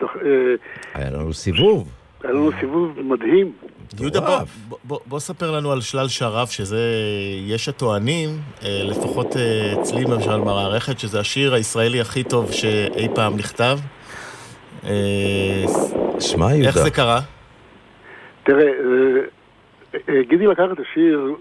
אה, 0.97 1.11
לנו 1.11 1.33
סיבוב. 1.33 1.89
היה 2.23 2.33
לנו 2.33 2.51
סיבוב 2.61 3.01
מדהים. 3.01 3.53
יהודה, 4.01 4.21
בוא. 4.21 4.39
בוא, 4.85 4.99
בוא, 5.07 5.21
ספר 5.21 5.51
לנו 5.51 5.73
על 5.73 5.81
שלל 5.81 6.09
שרב, 6.09 6.47
שזה, 6.47 6.81
יש 7.47 7.69
הטוענים, 7.69 8.29
אה, 8.63 8.81
לפחות 8.85 9.37
אה, 9.37 9.75
אצלי 9.81 10.05
למשל 10.05 10.41
במערכת, 10.41 10.99
שזה 10.99 11.21
השיר 11.21 11.55
הישראלי 11.55 12.01
הכי 12.01 12.25
טוב 12.25 12.53
שאי 12.53 13.09
פעם 13.15 13.37
נכתב. 13.37 13.79
אה, 14.85 15.65
שמע, 16.21 16.47
איך 16.53 16.57
יהודה, 16.57 16.83
זה 16.83 16.91
קרה? 16.91 17.21
תראה, 18.45 18.63
אה, 18.63 18.69
אה, 18.69 19.34
גידי 20.29 20.47
לקח 20.47 20.65
את 20.73 20.81
השיר 20.81 21.35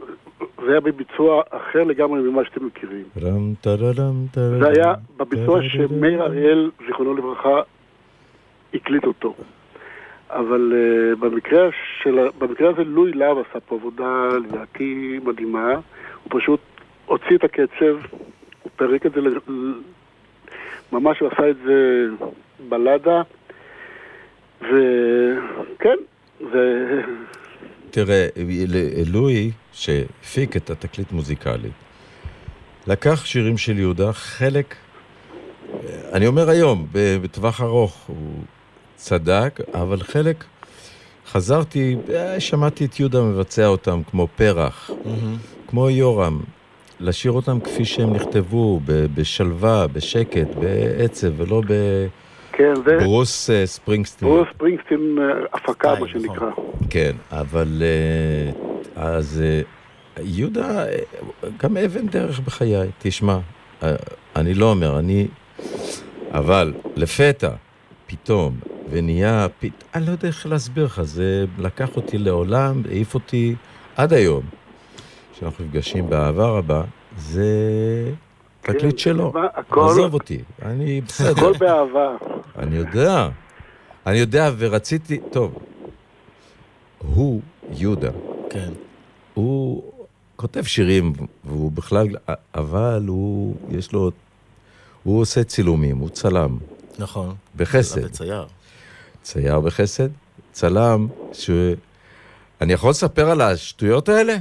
זה 0.65 0.71
היה 0.71 0.79
בביצוע 0.79 1.41
אחר 1.49 1.83
לגמרי 1.83 2.21
ממה 2.21 2.45
שאתם 2.45 2.65
מכירים. 2.65 3.03
רם, 3.21 3.53
טררם, 3.61 4.25
טררם, 4.31 4.59
זה 4.59 4.69
היה 4.69 4.93
בביצוע. 5.17 5.63
שמאיר 5.63 6.23
אריאל, 6.23 6.71
זיכרונו 6.87 7.13
לברכה, 7.13 7.61
הקליט 8.73 9.05
אותו. 9.05 9.35
אבל 10.29 10.73
uh, 10.73 11.15
במקרה, 11.19 11.69
של, 12.01 12.27
במקרה 12.37 12.69
הזה 12.69 12.83
לואי 12.83 13.11
להב 13.11 13.37
עשה 13.37 13.59
פה 13.59 13.75
עבודה 13.75 14.27
לדעתי 14.27 15.19
מדהימה. 15.23 15.73
הוא 16.23 16.39
פשוט 16.39 16.59
הוציא 17.05 17.35
את 17.35 17.43
הקצב, 17.43 17.97
הוא 18.63 18.71
פירק 18.75 19.05
את 19.05 19.11
זה, 19.11 19.21
ממש 20.91 21.19
הוא 21.19 21.29
עשה 21.33 21.49
את 21.49 21.55
זה 21.65 22.05
בלדה, 22.69 23.21
וכן, 24.61 25.97
זה... 26.51 27.01
תראה, 27.93 28.27
לואי, 29.05 29.51
שהפיק 29.73 30.57
את 30.57 30.69
התקליט 30.69 31.11
מוזיקלי, 31.11 31.69
לקח 32.87 33.25
שירים 33.25 33.57
של 33.57 33.79
יהודה, 33.79 34.13
חלק, 34.13 34.75
אני 36.13 36.27
אומר 36.27 36.49
היום, 36.49 36.87
ב- 36.91 37.17
בטווח 37.21 37.61
ארוך, 37.61 38.03
הוא 38.07 38.17
צדק, 38.95 39.59
אבל 39.73 40.03
חלק, 40.03 40.43
חזרתי, 41.31 41.95
אה, 42.13 42.39
שמעתי 42.39 42.85
את 42.85 42.99
יהודה 42.99 43.21
מבצע 43.21 43.67
אותם 43.67 44.01
כמו 44.11 44.27
פרח, 44.35 44.89
כמו 45.67 45.89
יורם, 45.89 46.41
לשיר 46.99 47.31
אותם 47.31 47.59
כפי 47.59 47.85
שהם 47.85 48.13
נכתבו, 48.13 48.79
ב- 48.85 49.05
בשלווה, 49.15 49.87
בשקט, 49.87 50.47
בעצב, 50.59 51.27
ולא 51.37 51.61
כן, 52.53 52.73
זה 52.85 52.97
בברוס 52.97 53.49
אה, 53.49 53.65
ספרינגסטין. 53.65 54.27
ברוס 54.27 54.47
ספרינגסטין 54.55 55.17
אה, 55.21 55.45
הפקה, 55.53 55.89
סטייל, 55.95 55.99
מה 55.99 56.07
שנקרא. 56.07 56.49
נכון. 56.49 56.65
כן, 56.89 57.11
אבל 57.31 57.83
אה, 57.83 58.51
אז 58.95 59.41
אה, 59.43 59.61
יהודה, 60.23 60.85
אה, 60.87 60.95
גם 61.57 61.77
אבן 61.77 62.07
דרך 62.07 62.39
בחיי, 62.39 62.89
תשמע, 62.99 63.37
אה, 63.83 63.95
אני 64.35 64.53
לא 64.53 64.69
אומר, 64.71 64.99
אני... 64.99 65.27
אבל 66.31 66.73
לפתע, 66.95 67.49
פתאום, 68.07 68.55
ונהיה, 68.89 69.47
פת... 69.59 69.69
אני 69.95 70.05
לא 70.05 70.11
יודע 70.11 70.27
איך 70.27 70.45
להסביר 70.45 70.85
לך, 70.85 71.01
זה 71.01 71.45
לקח 71.57 71.95
אותי 71.95 72.17
לעולם, 72.17 72.81
העיף 72.89 73.13
אותי 73.13 73.55
עד 73.95 74.13
היום, 74.13 74.43
כשאנחנו 75.33 75.65
נפגשים 75.65 76.09
באהבה 76.09 76.45
רבה, 76.47 76.83
זה 77.17 77.45
תקליט 78.63 78.97
שלו. 78.99 79.31
מה, 79.33 79.47
הכל- 79.53 79.87
עזוב 79.91 80.13
אותי, 80.13 80.41
אני 80.61 81.01
בסדר. 81.01 81.31
הכל 81.31 81.53
באהבה. 81.57 82.15
אני 82.57 82.75
יודע. 82.75 83.29
אני 84.07 84.17
יודע, 84.17 84.49
ורציתי... 84.57 85.19
טוב, 85.31 85.57
הוא, 86.97 87.41
יהודה, 87.71 88.09
כן. 88.49 88.69
הוא 89.33 89.83
כותב 90.35 90.63
שירים, 90.63 91.13
והוא 91.45 91.71
בכלל... 91.71 92.07
אבל 92.55 93.03
הוא, 93.07 93.55
יש 93.69 93.91
לו... 93.91 94.11
הוא 95.03 95.21
עושה 95.21 95.43
צילומים, 95.43 95.97
הוא 95.97 96.09
צלם, 96.09 96.57
נכון. 96.99 97.35
בחסד. 97.55 98.05
וצייר. 98.05 98.45
צייר 99.23 99.59
בחסד, 99.59 100.09
צלם, 100.51 101.07
ש... 101.33 101.49
אני 102.61 102.73
יכול 102.73 102.89
לספר 102.89 103.29
על 103.29 103.41
השטויות 103.41 104.09
האלה? 104.09 104.35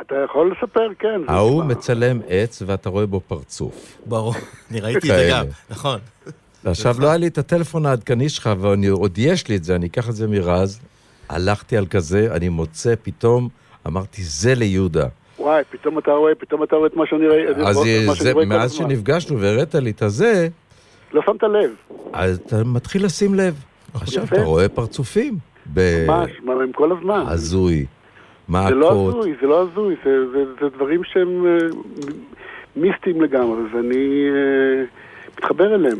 אתה 0.00 0.14
יכול 0.24 0.52
לספר, 0.52 0.88
כן. 0.98 1.20
ההוא. 1.28 1.64
מצלם 1.64 2.20
עץ 2.28 2.62
ואתה 2.66 2.88
רואה 2.88 3.06
בו 3.06 3.20
פרצוף. 3.20 3.98
ברור. 4.06 4.34
אני 4.70 4.80
ראיתי 4.80 4.98
את 4.98 5.02
זה. 5.02 5.28
גם, 5.30 5.44
נכון. 5.70 5.98
עכשיו, 6.64 6.96
לא 6.98 7.06
היה 7.08 7.16
לי 7.16 7.26
את 7.26 7.38
הטלפון 7.38 7.86
העדכני 7.86 8.28
שלך, 8.28 8.50
ועוד 8.58 9.18
יש 9.18 9.48
לי 9.48 9.56
את 9.56 9.64
זה, 9.64 9.74
אני 9.76 9.86
אקח 9.86 10.08
את 10.08 10.14
זה 10.14 10.26
מרז. 10.26 10.80
הלכתי 11.28 11.76
על 11.76 11.86
כזה, 11.86 12.28
אני 12.30 12.48
מוצא 12.48 12.94
פתאום, 13.02 13.48
אמרתי, 13.86 14.22
זה 14.22 14.54
ליהודה. 14.54 15.06
וואי, 15.38 15.62
פתאום 15.70 15.98
אתה 15.98 16.10
רואה, 16.10 16.34
פתאום 16.34 16.62
אתה 16.62 16.76
רואה 16.76 16.86
את 16.86 16.96
מה 16.96 17.04
שאני 17.06 17.26
רואה. 17.28 17.68
אז 17.68 17.76
זה, 18.18 18.34
מאז. 18.34 18.72
שנפגשנו 18.72 19.40
והראית 19.40 19.74
לי 19.74 19.90
את 19.90 20.02
הזה, 20.02 20.48
לא 21.12 21.22
שמת 21.26 21.42
לב, 21.42 21.70
אז 22.12 22.40
אתה 22.46 22.64
מתחיל 22.64 23.04
לשים 23.04 23.34
לב. 23.34 23.64
עכשיו. 23.94 24.24
אתה 24.24 24.42
רואה 24.42 24.68
פרצופים. 24.68 25.38
ממש, 25.76 26.30
מה, 26.42 26.52
הם 26.52 26.72
כל 26.72 26.92
הזמן. 26.98 27.24
הזוי, 27.26 27.86
זה 28.48 28.74
לא 28.74 28.88
מעקות. 28.90 29.14
הזוי, 29.14 29.34
זה 29.40 29.46
לא 29.46 29.60
הזוי, 29.60 29.96
זה, 30.04 30.10
זה, 30.32 30.44
זה 30.60 30.68
דברים 30.76 31.04
שהם 31.04 31.46
אה, 31.46 31.58
מיסטיים 32.76 33.22
לגמרי, 33.22 33.60
ואני 33.74 34.28
אה, 34.34 34.84
מתחבר 35.38 35.74
אליהם. 35.74 35.98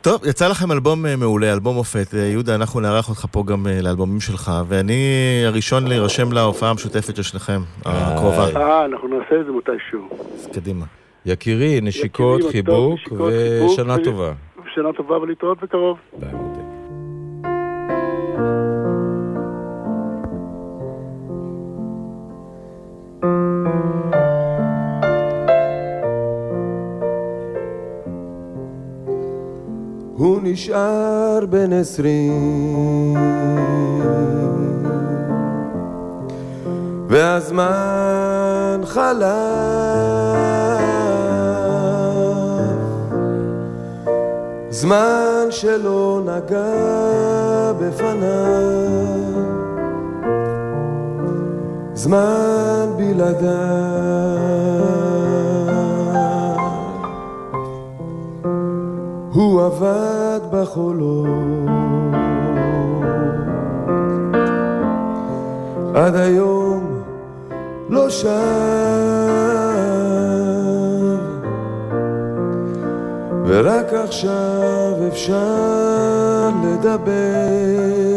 טוב, 0.00 0.24
יצא 0.26 0.48
לכם 0.48 0.72
אלבום 0.72 1.06
אה, 1.06 1.16
מעולה, 1.16 1.52
אלבום 1.52 1.74
מופת. 1.74 2.14
יהודה, 2.32 2.54
אנחנו 2.54 2.80
נארח 2.80 3.08
אותך 3.08 3.26
פה 3.32 3.44
גם 3.46 3.66
לאלבומים 3.82 4.20
שלך, 4.20 4.50
ואני 4.68 5.02
הראשון 5.46 5.86
להירשם 5.86 6.32
להופעה 6.32 6.70
המשותפת 6.70 7.16
של 7.16 7.22
שניכם, 7.22 7.60
הקרובה. 7.84 8.46
אה, 8.56 8.84
אנחנו 8.84 9.08
נעשה 9.08 9.40
את 9.40 9.46
זה 9.46 9.52
מתישהו. 9.52 10.08
אז 10.34 10.48
קדימה. 10.54 10.84
יקירי, 11.26 11.80
נשיקות, 11.82 12.40
חיבוק, 12.50 13.00
ושנה 13.12 13.96
טובה. 14.04 14.32
שנה 14.74 14.92
טובה 14.92 15.18
ולהתראות 15.18 15.62
בקרוב. 15.62 15.98
ביי, 16.18 16.30
הוא 30.18 30.40
נשאר 30.42 31.40
בן 31.50 31.72
עשרים. 31.72 33.16
והזמן 37.08 38.80
חלף. 38.84 39.28
זמן 44.70 45.46
שלא 45.50 46.20
נגע 46.24 47.72
בפניו. 47.80 49.08
זמן 51.94 52.86
בלעדיו 52.96 53.48
עבד 59.68 60.40
בחולות. 60.50 61.26
עד 65.94 66.16
היום 66.16 67.02
לא 67.88 68.10
שב. 68.10 68.28
ורק 73.46 73.92
עכשיו 73.92 75.08
אפשר 75.08 76.50
לדבר 76.64 78.07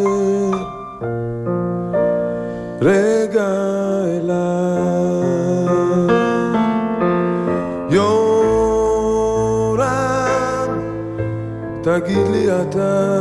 תגיד 11.83 12.27
לי 12.31 12.61
אתה, 12.61 13.17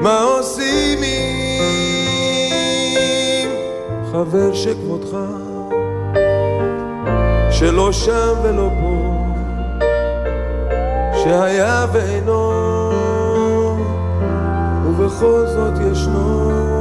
מה 0.00 0.20
עושים 0.20 0.98
עם 1.02 1.42
חבר 4.12 4.54
שכמותך, 4.54 5.16
שלא 7.50 7.92
שם 7.92 8.34
ולא 8.42 8.68
פה, 8.80 9.24
שהיה 11.22 11.86
ואינו, 11.92 12.52
ובכל 14.86 15.46
זאת 15.46 15.74
ישנו. 15.92 16.71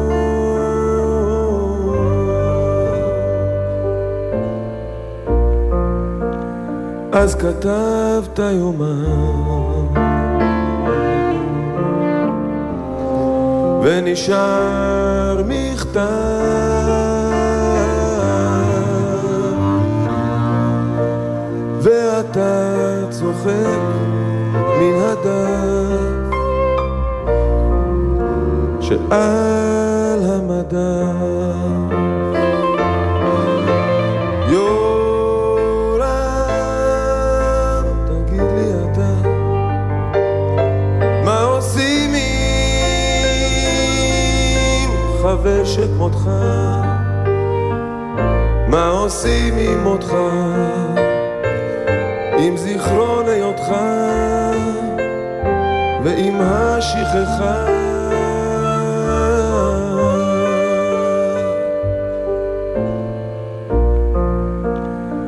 אז 7.11 7.35
כתבת 7.35 8.39
יומן 8.39 9.85
ונשאר 13.83 15.43
מכתב. 15.47 16.01
ואתה 21.81 23.05
צוחק 23.09 23.51
מן 24.79 25.01
הדף 25.01 26.35
שעל 28.81 30.19
המדף 30.23 31.40
חבר 45.41 45.65
שכמותך? 45.65 46.29
מה 48.67 48.87
עושים 48.87 49.57
עם 49.57 49.83
מותך, 49.83 50.13
עם 52.37 52.57
זיכרון 52.57 53.27
היותך 53.27 53.71
ועם 56.03 56.35
השכחה. 56.39 57.65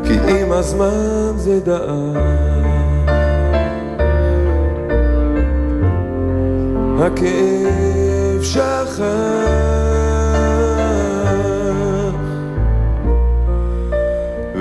כי 0.03 0.39
עם 0.39 0.51
הזמן 0.51 1.31
זה 1.35 1.59
דאג. 1.59 2.17
הכאב 6.99 8.43
שכח 8.43 9.82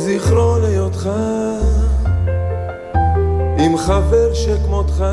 עם 0.00 0.06
זיכרון 0.06 0.64
היותך? 0.64 1.10
עם 3.58 3.76
חבר 3.76 4.34
שכמותך? 4.34 5.04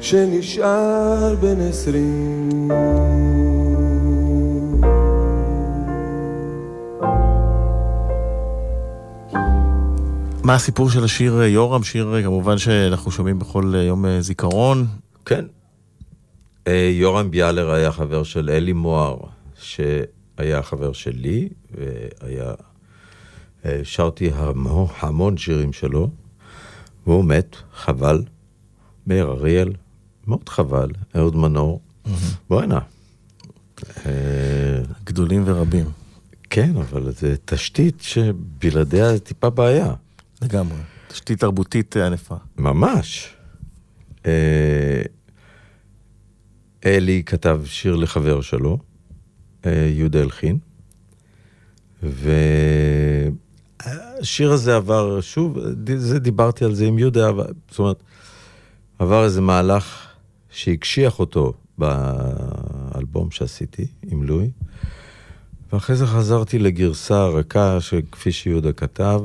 שנשאר 0.00 1.34
בן 1.40 1.60
עשרים 1.60 2.68
מה 10.42 10.54
הסיפור 10.54 10.90
של 10.90 11.04
השיר 11.04 11.42
יורם? 11.42 11.82
שיר 11.82 12.14
כמובן 12.24 12.58
שאנחנו 12.58 13.10
שומעים 13.10 13.38
בכל 13.38 13.72
אה, 13.74 13.82
יום 13.82 14.06
אה, 14.06 14.20
זיכרון. 14.20 14.86
כן. 15.24 15.44
אה, 16.66 16.90
יורם 16.92 17.30
ביאלר 17.30 17.70
היה 17.70 17.92
חבר 17.92 18.22
של 18.22 18.50
אלי 18.50 18.72
מוהר, 18.72 19.18
שהיה 19.58 20.62
חבר 20.62 20.92
שלי, 20.92 21.48
והיה... 21.70 22.54
אה, 23.64 23.80
שרתי 23.84 24.30
המון, 24.34 24.86
המון 24.98 25.36
שירים 25.36 25.72
שלו, 25.72 26.10
והוא 27.06 27.24
מת, 27.24 27.56
חבל. 27.74 28.22
מאיר 29.06 29.30
אריאל, 29.30 29.72
מאוד 30.26 30.48
חבל, 30.48 30.88
אהוד 31.16 31.36
מנור. 31.36 31.80
בואנה. 32.50 32.78
אה, 34.06 34.12
גדולים 35.04 35.42
ורבים. 35.46 35.86
כן, 36.50 36.76
אבל 36.76 37.12
זו 37.12 37.26
תשתית 37.44 38.00
שבלעדיה 38.00 39.12
זה 39.12 39.20
טיפה 39.20 39.50
בעיה. 39.50 39.94
לגמרי. 40.42 40.78
תשתית 41.08 41.40
תרבותית 41.40 41.96
ענפה. 41.96 42.36
ממש. 42.56 43.34
אלי 46.86 47.22
כתב 47.26 47.62
שיר 47.64 47.96
לחבר 47.96 48.40
שלו, 48.40 48.78
אה, 49.66 49.90
יהודה 49.94 50.20
הלחין, 50.20 50.58
והשיר 54.22 54.52
הזה 54.52 54.76
עבר, 54.76 55.20
שוב, 55.20 55.58
זה 55.96 56.18
דיברתי 56.18 56.64
על 56.64 56.74
זה 56.74 56.86
עם 56.86 56.98
יהודה, 56.98 57.30
זאת 57.70 57.78
אומרת, 57.78 58.02
עבר 58.98 59.24
איזה 59.24 59.40
מהלך 59.40 60.08
שהקשיח 60.50 61.18
אותו 61.18 61.52
באלבום 61.78 63.30
שעשיתי 63.30 63.86
עם 64.06 64.22
לואי, 64.22 64.50
ואחרי 65.72 65.96
זה 65.96 66.06
חזרתי 66.06 66.58
לגרסה 66.58 67.16
הרכה, 67.16 67.80
שכפי 67.80 68.32
שיהודה 68.32 68.72
כתב, 68.72 69.20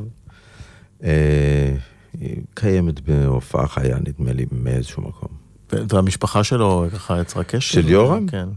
אה, 1.03 1.76
היא 2.20 2.41
קיימת 2.53 2.99
בהופעה 2.99 3.68
חיה, 3.68 3.97
נדמה 3.99 4.34
לי, 4.34 4.45
מאיזשהו 4.51 5.03
מקום. 5.03 5.38
והמשפחה 5.72 6.43
שלו 6.43 6.86
ככה 6.93 7.22
יצרה 7.22 7.43
קשר? 7.43 7.82
של 7.82 7.89
יורם? 7.89 8.28
כן. 8.28 8.47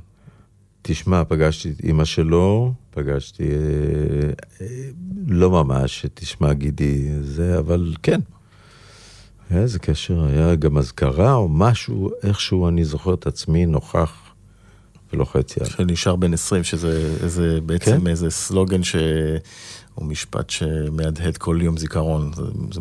תשמע, 0.83 1.25
פגשתי 1.25 1.71
את 1.71 1.81
אימא 1.85 2.05
שלו, 2.05 2.73
פגשתי, 2.91 3.43
אה, 3.43 4.31
אה, 4.61 4.67
לא 5.27 5.51
ממש, 5.51 6.07
תשמע 6.15 6.53
גידי, 6.53 7.09
זה, 7.21 7.59
אבל 7.59 7.95
כן. 8.03 8.21
היה 9.51 9.63
איזה 9.63 9.79
קשר, 9.79 10.25
היה 10.25 10.55
גם 10.55 10.79
אזכרה 10.79 11.35
או 11.35 11.49
משהו, 11.49 12.11
איכשהו 12.23 12.69
אני 12.69 12.85
זוכר 12.85 13.15
את 13.15 13.27
עצמי 13.27 13.67
נוכח 13.67 14.13
ולוחץ 15.13 15.57
יד. 15.57 15.65
שנשאר 15.65 16.17
בן 16.17 16.35
20, 16.35 16.65
שזה 16.65 17.17
איזה, 17.23 17.59
בעצם 17.67 18.01
כן. 18.01 18.07
איזה 18.07 18.31
סלוגן 18.31 18.81
שהוא 19.95 20.07
משפט 20.07 20.51
שמהדהד 20.51 21.37
כל 21.37 21.59
יום 21.63 21.77
זיכרון. 21.77 22.33
זה, 22.35 22.43
זה 22.73 22.81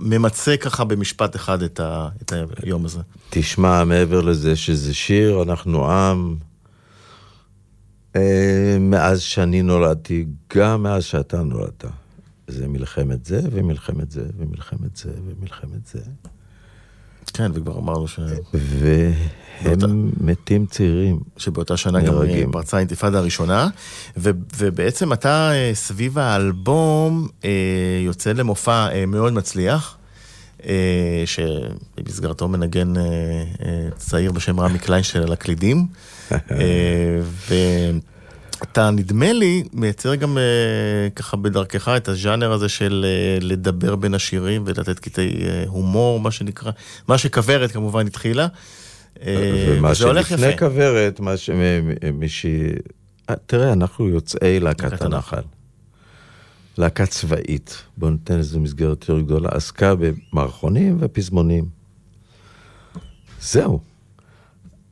ממצה 0.00 0.56
ככה 0.56 0.84
במשפט 0.84 1.36
אחד 1.36 1.62
את, 1.62 1.80
ה, 1.80 2.08
את 2.22 2.32
היום 2.62 2.84
הזה. 2.84 3.00
תשמע, 3.30 3.84
מעבר 3.84 4.20
לזה 4.20 4.56
שזה 4.56 4.94
שיר, 4.94 5.42
אנחנו 5.42 5.90
עם, 5.90 6.36
אה, 8.16 8.76
מאז 8.80 9.20
שאני 9.20 9.62
נולדתי, 9.62 10.26
גם 10.54 10.82
מאז 10.82 11.04
שאתה 11.04 11.42
נולדת. 11.42 11.84
זה 12.48 12.68
מלחמת 12.68 13.24
זה, 13.24 13.40
ומלחמת 13.52 14.10
זה, 14.10 14.24
ומלחמת 14.38 14.96
זה, 14.96 15.10
ומלחמת 15.26 15.86
זה. 15.86 16.00
כן, 17.32 17.50
וכבר 17.54 17.78
אמרנו 17.78 18.08
ש... 18.08 18.18
והם 18.54 20.10
מתים 20.20 20.66
צעירים. 20.66 21.20
שבאותה 21.36 21.76
שנה 21.76 22.00
גם 22.00 22.14
נהרגים. 22.14 22.48
אה, 22.48 22.52
פרצה 22.52 22.76
האינתיפאדה 22.76 23.18
הראשונה, 23.18 23.68
ו, 24.16 24.30
ובעצם 24.56 25.12
אתה 25.12 25.50
אה, 25.52 25.70
סביב 25.74 26.18
האלבום 26.18 27.28
אה, 27.44 27.50
יוצא 28.04 28.32
למופע 28.32 29.06
מאוד 29.06 29.32
מצליח, 29.32 29.96
שבמסגרתו 31.26 32.48
מנגן 32.48 32.92
צעיר 33.96 34.32
בשם 34.32 34.60
רמי 34.60 34.78
קליינשטיין 34.78 35.24
על 35.24 35.32
הקלידים, 35.32 35.86
אה, 36.32 36.38
ואתה 38.62 38.90
נדמה 38.90 39.32
לי 39.32 39.64
מייצר 39.72 40.14
גם 40.14 40.38
אה, 40.38 41.10
ככה 41.16 41.36
בדרכך 41.36 41.88
את 41.88 42.08
הז'אנר 42.08 42.52
הזה 42.52 42.68
של 42.68 43.06
אה, 43.08 43.38
לדבר 43.40 43.96
בין 43.96 44.14
השירים 44.14 44.62
ולתת 44.66 44.98
קטעי 44.98 45.48
אה, 45.48 45.64
הומור, 45.66 46.20
מה 46.20 46.30
שנקרא, 46.30 46.72
מה 47.08 47.18
שכוורת 47.18 47.72
כמובן 47.72 48.06
התחילה. 48.06 48.46
אה, 49.22 49.76
ומה 49.78 49.90
הולך 50.04 50.26
יפה. 50.26 50.38
שלפני 50.38 50.58
כוורת, 50.58 51.20
מה 51.20 51.36
שמישהי... 51.36 52.68
תראה, 53.46 53.72
אנחנו 53.72 54.08
יוצאי 54.08 54.60
להקת 54.60 55.02
הנחל. 55.02 55.42
להקה 56.78 57.06
צבאית, 57.06 57.82
בואו 57.96 58.10
ניתן 58.10 58.38
לזה 58.38 58.58
מסגרת 58.58 58.90
יותר 58.90 59.20
גדולה, 59.20 59.48
עסקה 59.52 59.94
במערכונים 59.94 60.96
ופזמונים. 61.00 61.64
זהו. 63.40 63.80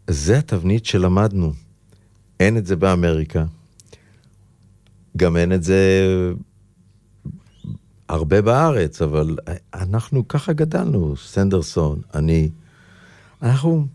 זה 0.06 0.38
התבנית 0.38 0.86
שלמדנו. 0.86 1.52
אין 2.40 2.56
את 2.56 2.66
זה 2.66 2.76
באמריקה. 2.76 3.44
גם 5.16 5.36
אין 5.36 5.52
את 5.52 5.62
זה 5.62 6.06
הרבה 8.08 8.42
בארץ, 8.42 9.02
אבל 9.02 9.36
אנחנו 9.74 10.28
ככה 10.28 10.52
גדלנו, 10.52 11.14
סנדרסון, 11.16 12.00
אני. 12.14 12.50
אנחנו 13.42 13.86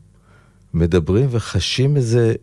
מדברים 0.74 1.28
וחשים 1.32 1.98
איזה, 1.98 2.34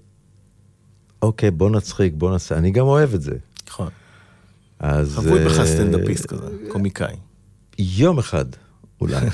אוקיי, 1.23 1.51
בוא 1.51 1.71
נצחיק, 1.71 2.13
בוא 2.17 2.31
נעשה, 2.31 2.59
אני 2.59 2.71
גם 2.71 2.87
אוהב 2.87 3.15
את 3.15 3.23
זה. 3.23 3.37
נכון. 3.69 3.89
אז... 4.79 5.15
חבוי 5.15 5.45
בך 5.45 5.59
אה, 5.59 5.67
סטנדאפיסט 5.67 6.27
כזה, 6.27 6.47
קומיקאי. 6.69 7.15
יום 7.79 8.19
אחד, 8.19 8.45
אולי. 9.01 9.27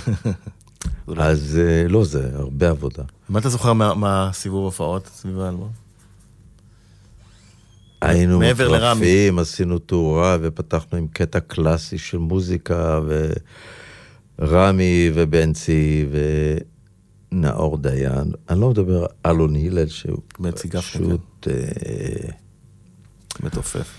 אז 1.16 1.58
אה, 1.60 1.88
לא, 1.88 2.04
זה 2.04 2.30
הרבה 2.34 2.70
עבודה. 2.70 3.02
מה 3.28 3.38
אתה 3.38 3.48
זוכר 3.48 3.72
מה- 3.72 3.94
מהסיבוב 3.94 4.64
הופעות 4.64 5.06
סביב 5.06 5.40
האלבום? 5.40 5.70
היינו. 8.00 8.38
מטרפים, 8.38 9.38
עשינו 9.38 9.78
תאורה 9.78 10.36
ופתחנו 10.40 10.98
עם 10.98 11.06
קטע 11.08 11.40
קלאסי 11.40 11.98
של 11.98 12.18
מוזיקה, 12.18 13.00
ורמי 14.38 15.10
ובנצי 15.14 16.06
ונאור 17.32 17.78
דיין. 17.78 18.32
אני 18.50 18.60
לא 18.60 18.70
מדבר 18.70 19.00
על 19.00 19.06
אלון 19.36 19.56
הלל, 19.56 19.86
שהוא 19.86 20.18
גפני, 20.40 20.80
פשוט 20.80 21.48
אה, 21.50 22.30
מתופף. 23.42 23.94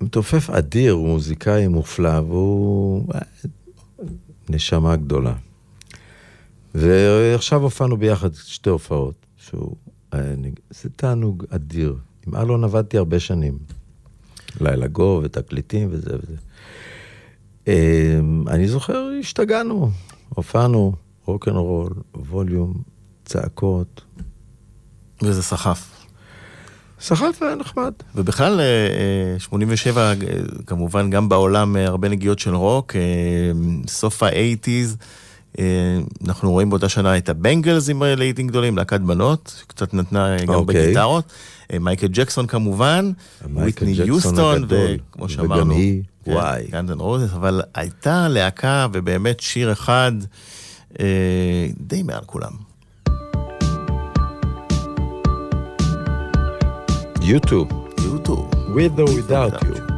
מתופף 0.00 0.50
אדיר, 0.50 0.92
הוא 0.92 1.08
מוזיקאי 1.08 1.68
מופלא, 1.68 2.18
והוא 2.20 3.06
אה, 3.14 3.20
נשמה 4.48 4.96
גדולה. 4.96 5.34
ועכשיו 6.74 7.62
הופענו 7.62 7.96
ביחד 7.96 8.34
שתי 8.34 8.70
הופעות, 8.70 9.14
שהוא... 9.36 9.76
נג- 10.14 10.58
זה 10.70 10.88
תענוג 10.96 11.44
אדיר. 11.50 11.96
עם 12.26 12.34
אלון 12.36 12.64
עבדתי 12.64 12.98
הרבה 12.98 13.20
שנים. 13.20 13.58
לילה 14.60 14.86
גו 14.86 15.20
ותקליטים 15.24 15.88
וזה 15.90 16.10
וזה. 16.16 16.36
אמ, 17.66 18.44
אני 18.48 18.68
זוכר, 18.68 19.08
השתגענו, 19.20 19.90
הופענו, 20.28 20.92
רוקנרול, 21.26 21.92
ווליום, 22.14 22.74
צעקות. 23.24 24.02
וזה 25.22 25.42
סחף. 25.42 26.06
סחף 27.00 27.42
היה 27.42 27.54
נחמד. 27.54 27.92
ובכלל, 28.14 28.60
אה, 28.60 28.64
אה, 29.34 29.38
87, 29.38 30.00
אה, 30.00 30.14
כמובן 30.66 31.10
גם 31.10 31.28
בעולם 31.28 31.76
אה, 31.76 31.86
הרבה 31.86 32.08
נגיעות 32.08 32.38
של 32.38 32.54
רוק, 32.54 32.96
אה, 32.96 33.00
סוף 33.86 34.22
האייטיז, 34.22 34.96
אנחנו 36.26 36.50
רואים 36.50 36.70
באותה 36.70 36.88
שנה 36.88 37.16
את 37.16 37.28
הבנגלס 37.28 37.88
עם 37.88 38.02
אה, 38.02 38.14
להיטים 38.14 38.46
גדולים, 38.48 38.76
להקת 38.76 39.00
בנות, 39.00 39.64
קצת 39.66 39.94
נתנה 39.94 40.36
אה, 40.36 40.44
גם 40.44 40.54
אוקיי. 40.54 40.86
בגיטרות, 40.86 41.24
אה, 41.72 41.78
מייקל 41.78 42.06
ג'קסון 42.06 42.46
כמובן, 42.46 43.12
וויטני 43.54 43.90
יוסטון, 43.90 44.64
וכמובן 44.68 45.24
גם 45.24 45.28
שאמרנו, 45.28 45.74
היא, 45.74 46.02
כן, 46.24 46.32
וואי. 46.32 46.66
N' 46.74 46.90
Roses, 46.90 47.32
אבל 47.34 47.62
הייתה 47.74 48.28
להקה 48.28 48.86
ובאמת 48.92 49.40
שיר 49.40 49.72
אחד 49.72 50.12
אה, 51.00 51.66
די 51.80 52.02
מעל 52.02 52.24
כולם. 52.26 52.52
U2, 57.20 57.22
U2. 57.22 58.50
with 58.74 58.98
or 59.00 59.04
without 59.04 59.62
you. 59.64 59.89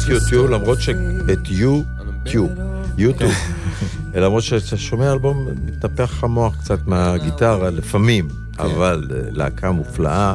את 0.00 0.32
U2, 0.32 0.36
למרות 0.50 0.80
שאת 0.80 0.96
U2, 1.46 2.34
U2. 2.98 3.24
למרות 4.14 4.42
שאתה 4.42 4.76
שומע 4.76 5.12
אלבום, 5.12 5.48
מתנפח 5.64 6.12
לך 6.12 6.24
המוח 6.24 6.56
קצת 6.56 6.86
מהגיטרה 6.86 7.70
לפעמים, 7.70 8.28
אבל 8.58 9.08
אה, 9.10 9.20
להקה 9.30 9.70
מופלאה, 9.70 10.34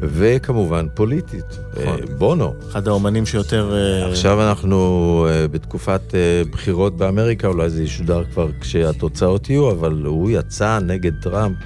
וכמובן 0.00 0.86
פוליטית. 0.94 1.58
אה, 1.76 1.96
בונו. 2.18 2.54
אחד 2.70 2.88
האומנים 2.88 3.26
שיותר... 3.26 3.74
אה, 3.74 4.10
עכשיו 4.10 4.48
אנחנו 4.48 5.28
בתקופת 5.50 6.14
בחירות 6.50 6.96
באמריקה, 6.96 7.48
אולי 7.48 7.70
זה 7.70 7.82
ישודר 7.82 8.24
כבר 8.24 8.48
כשהתוצאות 8.60 9.50
יהיו, 9.50 9.70
אבל 9.70 10.02
הוא 10.04 10.30
יצא 10.30 10.78
נגד 10.78 11.12
טראמפ. 11.22 11.56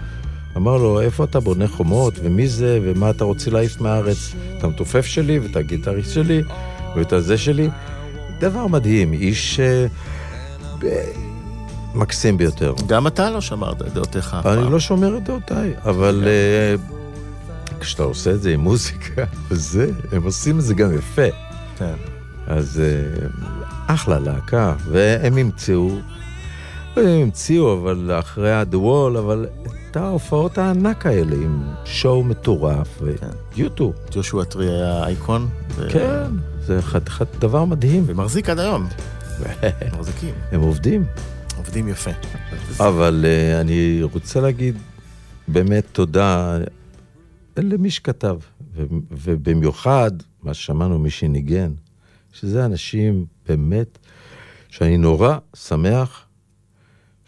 אמר 0.56 0.76
לו, 0.76 1.00
איפה 1.00 1.24
אתה 1.24 1.40
בונה 1.40 1.68
חומות, 1.68 2.14
ומי 2.22 2.48
זה, 2.48 2.78
ומה 2.82 3.10
אתה 3.10 3.24
רוצה 3.24 3.50
להעיף 3.50 3.80
מהארץ? 3.80 4.34
את 4.58 4.64
המתופף 4.64 5.06
שלי, 5.06 5.38
ואת 5.38 5.56
הגיטריסט 5.56 6.14
שלי, 6.14 6.42
ואת 6.96 7.12
הזה 7.12 7.38
שלי. 7.38 7.68
דבר 8.40 8.66
מדהים, 8.66 9.12
איש 9.12 9.60
ב- 10.78 10.86
מקסים 11.94 12.36
ביותר. 12.36 12.74
גם 12.86 13.06
אתה 13.06 13.30
לא 13.30 13.40
שמרת 13.40 13.82
את 13.82 13.92
דעותיך 13.94 14.36
אני. 14.44 14.70
לא 14.70 14.80
שומר 14.80 15.16
את 15.16 15.24
דעותיי, 15.24 15.74
אבל 15.84 16.24
אה, 16.26 16.74
כשאתה 17.80 18.02
עושה 18.02 18.30
את 18.30 18.42
זה 18.42 18.50
עם 18.54 18.60
מוזיקה, 18.60 19.24
זה, 19.50 19.90
הם 20.12 20.22
עושים 20.22 20.58
את 20.58 20.64
זה 20.64 20.74
גם 20.74 20.94
יפה. 20.98 21.26
כן. 21.78 21.94
אז 22.46 22.80
אה, 22.84 23.26
אחלה 23.94 24.18
להקה, 24.18 24.74
והם 24.90 25.36
המציאו, 25.38 25.98
לא 26.96 27.00
יודע 27.00 27.16
אם 27.16 27.22
המציאו, 27.22 27.72
אבל 27.72 28.10
אחרי 28.18 28.52
ה-The 28.52 28.74
Wall, 28.74 29.18
אבל 29.18 29.46
את 29.90 29.96
ההופעות 29.96 30.58
הענק 30.58 31.06
האלה 31.06 31.36
עם 31.36 31.62
שואו 31.84 32.24
מטורף, 32.24 33.02
ויוטו. 33.56 33.92
ג'ושוע 34.10 34.44
טרי 34.44 34.68
היה 34.70 35.06
אייקון. 35.06 35.48
כן, 35.90 36.30
זה 36.60 36.82
חתיכת 36.82 37.26
דבר 37.38 37.64
מדהים. 37.64 38.02
ומחזיק 38.06 38.48
עד 38.48 38.58
היום. 38.58 38.86
מחזיקים. 39.98 40.34
הם 40.52 40.60
עובדים. 40.60 41.04
עובדים 41.56 41.88
יפה. 41.88 42.10
אבל 42.78 43.24
אה, 43.28 43.60
אני 43.60 43.98
רוצה 44.02 44.40
להגיד 44.40 44.76
באמת 45.48 45.84
תודה 45.92 46.58
למי 47.56 47.90
שכתב, 47.90 48.36
ובמיוחד 49.10 50.10
מה 50.42 50.54
ששמענו 50.54 50.98
מי 50.98 51.10
שניגן, 51.10 51.72
שזה 52.32 52.64
אנשים 52.64 53.24
באמת 53.48 53.98
שאני 54.68 54.96
נורא 54.96 55.38
שמח 55.56 56.26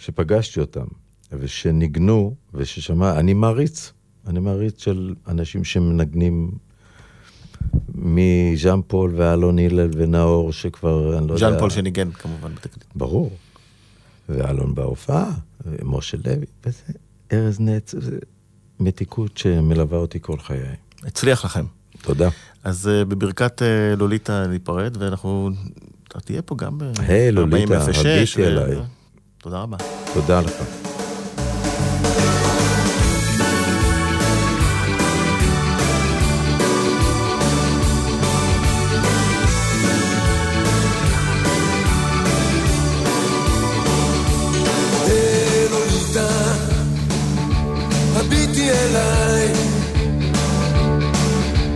שפגשתי 0.03 0.61
אותם, 0.61 0.85
ושניגנו, 1.33 2.35
וששמע, 2.55 3.19
אני 3.19 3.35
מעריץ, 3.35 3.93
אני 4.27 4.41
מעריץ 4.41 4.83
של 4.83 5.15
אנשים 5.29 5.65
שמנגנים 5.65 6.51
מז'אן 7.95 8.81
פול 8.87 9.13
ואלון 9.17 9.59
הלל 9.59 9.91
ונאור, 9.93 10.53
שכבר, 10.53 11.19
אני 11.19 11.29
לא 11.29 11.35
יודע... 11.35 11.51
ז'אן 11.51 11.59
פול 11.59 11.71
שניגן 11.71 12.11
כמובן 12.11 12.55
בתקליט. 12.55 12.85
ברור. 12.95 13.31
ואלון 14.29 14.75
בהופעה, 14.75 15.31
ומשה 15.67 16.17
לוי, 16.25 16.47
וזה 16.67 16.83
ארז 17.33 17.61
נץ, 17.61 17.95
זה 17.99 18.19
מתיקות 18.81 19.39
שמלווה 19.39 19.99
אותי 19.99 20.19
כל 20.21 20.39
חיי. 20.39 20.63
הצליח 21.03 21.45
לכם. 21.45 21.65
תודה. 22.03 22.29
אז 22.65 22.89
אה, 22.89 23.05
בברכת 23.05 23.63
אה, 23.63 23.95
לוליטה 23.97 24.47
ניפרד, 24.47 24.97
ואנחנו... 25.01 25.51
אתה 26.09 26.21
תהיה 26.21 26.43
פה 26.43 26.57
גם 26.57 26.79
ב... 26.79 26.85
היי, 26.99 27.33
לוליטה, 27.33 27.85
40-06, 27.87 27.89
הביטי 27.89 28.43
ו- 28.43 28.47
אליי. 28.47 28.77
תודה 29.43 29.63
רבה. 29.63 29.77
תודה 30.15 30.41
לך. 30.41 30.83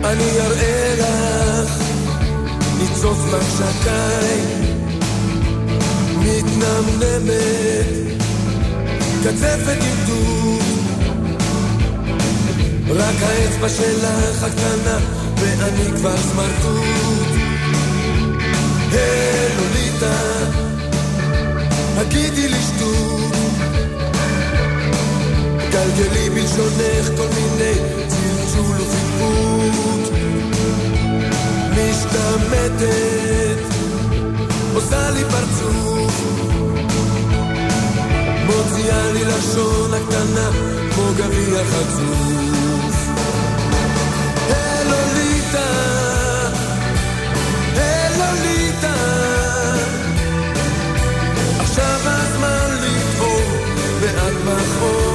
אני 0.03 0.39
אראה 0.39 0.95
לך 0.99 1.71
ניצוץ 2.77 3.17
מחשקיי, 3.17 4.36
מתנמנמת, 6.57 8.17
קצפת 9.21 9.77
עם 9.81 10.05
דוד, 10.05 10.63
רק 12.89 13.15
האצבע 13.21 13.69
שלך 13.69 14.43
הקטנה, 14.43 14.97
ואני 15.37 15.91
כבר 15.95 16.17
סמרטוט. 16.17 17.27
אלוהיתה, 18.93 20.17
הגידי 21.97 22.47
לי 22.47 22.61
שטות. 22.61 23.33
גלגלי 25.71 26.29
בלשונך 26.29 27.07
כל 27.17 27.27
מיני 27.35 27.73
צלצול 28.07 28.77
ופטפוט. 28.81 30.13
משתמטת 31.71 32.97
עושה 34.77 35.09
לי 35.09 35.23
פרצוף. 35.23 36.21
מוציאה 38.45 39.11
לי 39.11 39.25
לשון 39.25 39.93
הקטנה 39.93 40.49
כמו 40.91 41.03
גביע 41.17 41.63
חצוף 41.65 42.95
אלוליטה 44.49 45.69
אלוליטה. 47.77 48.93
עכשיו 51.59 51.99
הזמן 52.05 52.77
לטעום 52.81 53.51
מעט 54.01 54.33
מחור. 54.45 55.06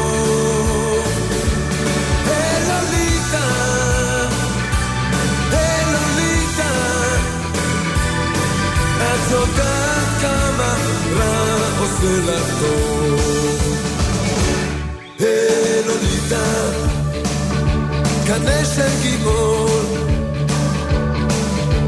מחנה 18.42 18.64
של 18.64 19.02
גיבור. 19.02 19.68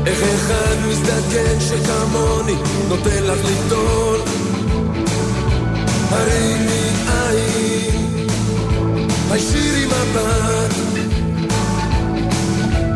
איך 0.06 0.22
אחד 0.22 0.74
מזדקן 0.88 1.60
שכמוני 1.60 2.54
נותן 2.88 3.22
לך 3.22 3.38
לגדול 3.44 4.20
הרימי 6.10 6.90
עין, 7.06 8.26
הישירי 9.30 9.86
מבט 9.86 10.74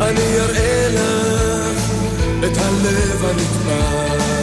אני 0.00 0.40
אראה 0.40 0.88
לך 0.88 1.90
את 2.44 2.56
הלב 2.56 3.24
הנטבח 3.24 4.38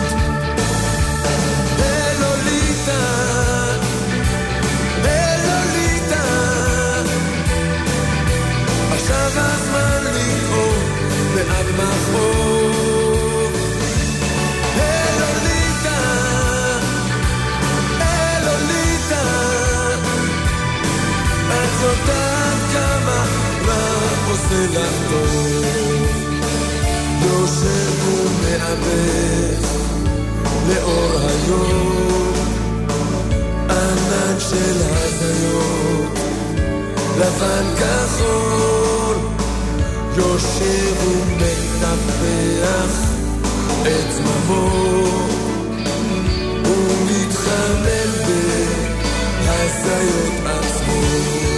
טוב, 24.74 26.06
יושב 27.22 28.08
ומעבד 28.08 29.62
לאור 30.68 31.12
היום, 31.20 32.34
ענן 33.70 34.40
של 34.40 34.78
הזיות, 34.92 36.20
לבן 37.20 37.76
כחול, 37.78 39.18
יושב 40.18 40.96
ומטפח 41.08 42.94
את 43.82 44.12
זממו, 44.14 44.70
ומתחמם 46.66 48.12
בהזיות 49.46 50.34
עצמו. 50.46 51.55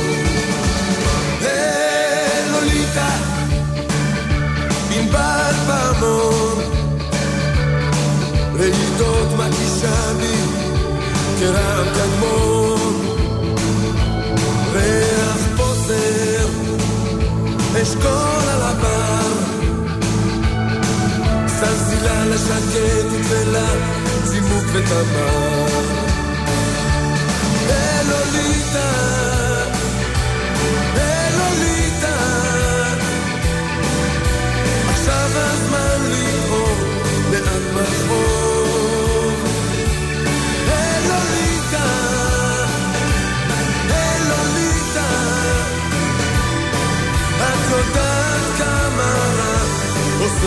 פעמון 6.00 6.60
רעידות 8.60 9.28
מקישה 9.38 10.14
בי 10.20 10.36
כרעם 11.39 11.86
קדמון 11.95 13.06
ריח 14.74 15.38
פוסר 15.58 16.48
אשכול 17.82 18.50
על 18.54 18.62
הבר. 18.62 19.18
סלסילה 21.48 22.26
לשקט 22.26 23.06
ותבלה 23.12 23.68
צימוק 24.24 24.64
ותמר 24.74 25.77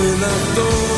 relatore 0.01 0.90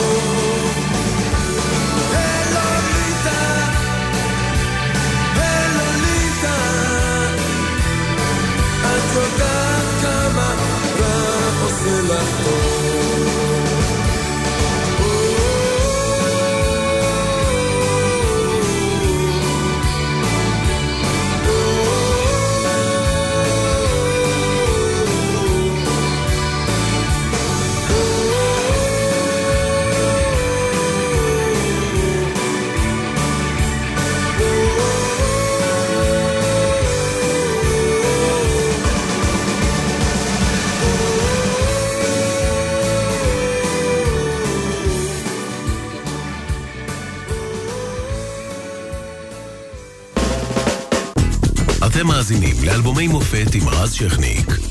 אתם 52.02 52.10
מאזינים 52.10 52.56
לאלבומי 52.64 53.08
מופת 53.08 53.54
עם 53.54 53.68
רז 53.68 53.92
שכניק. 53.92 54.61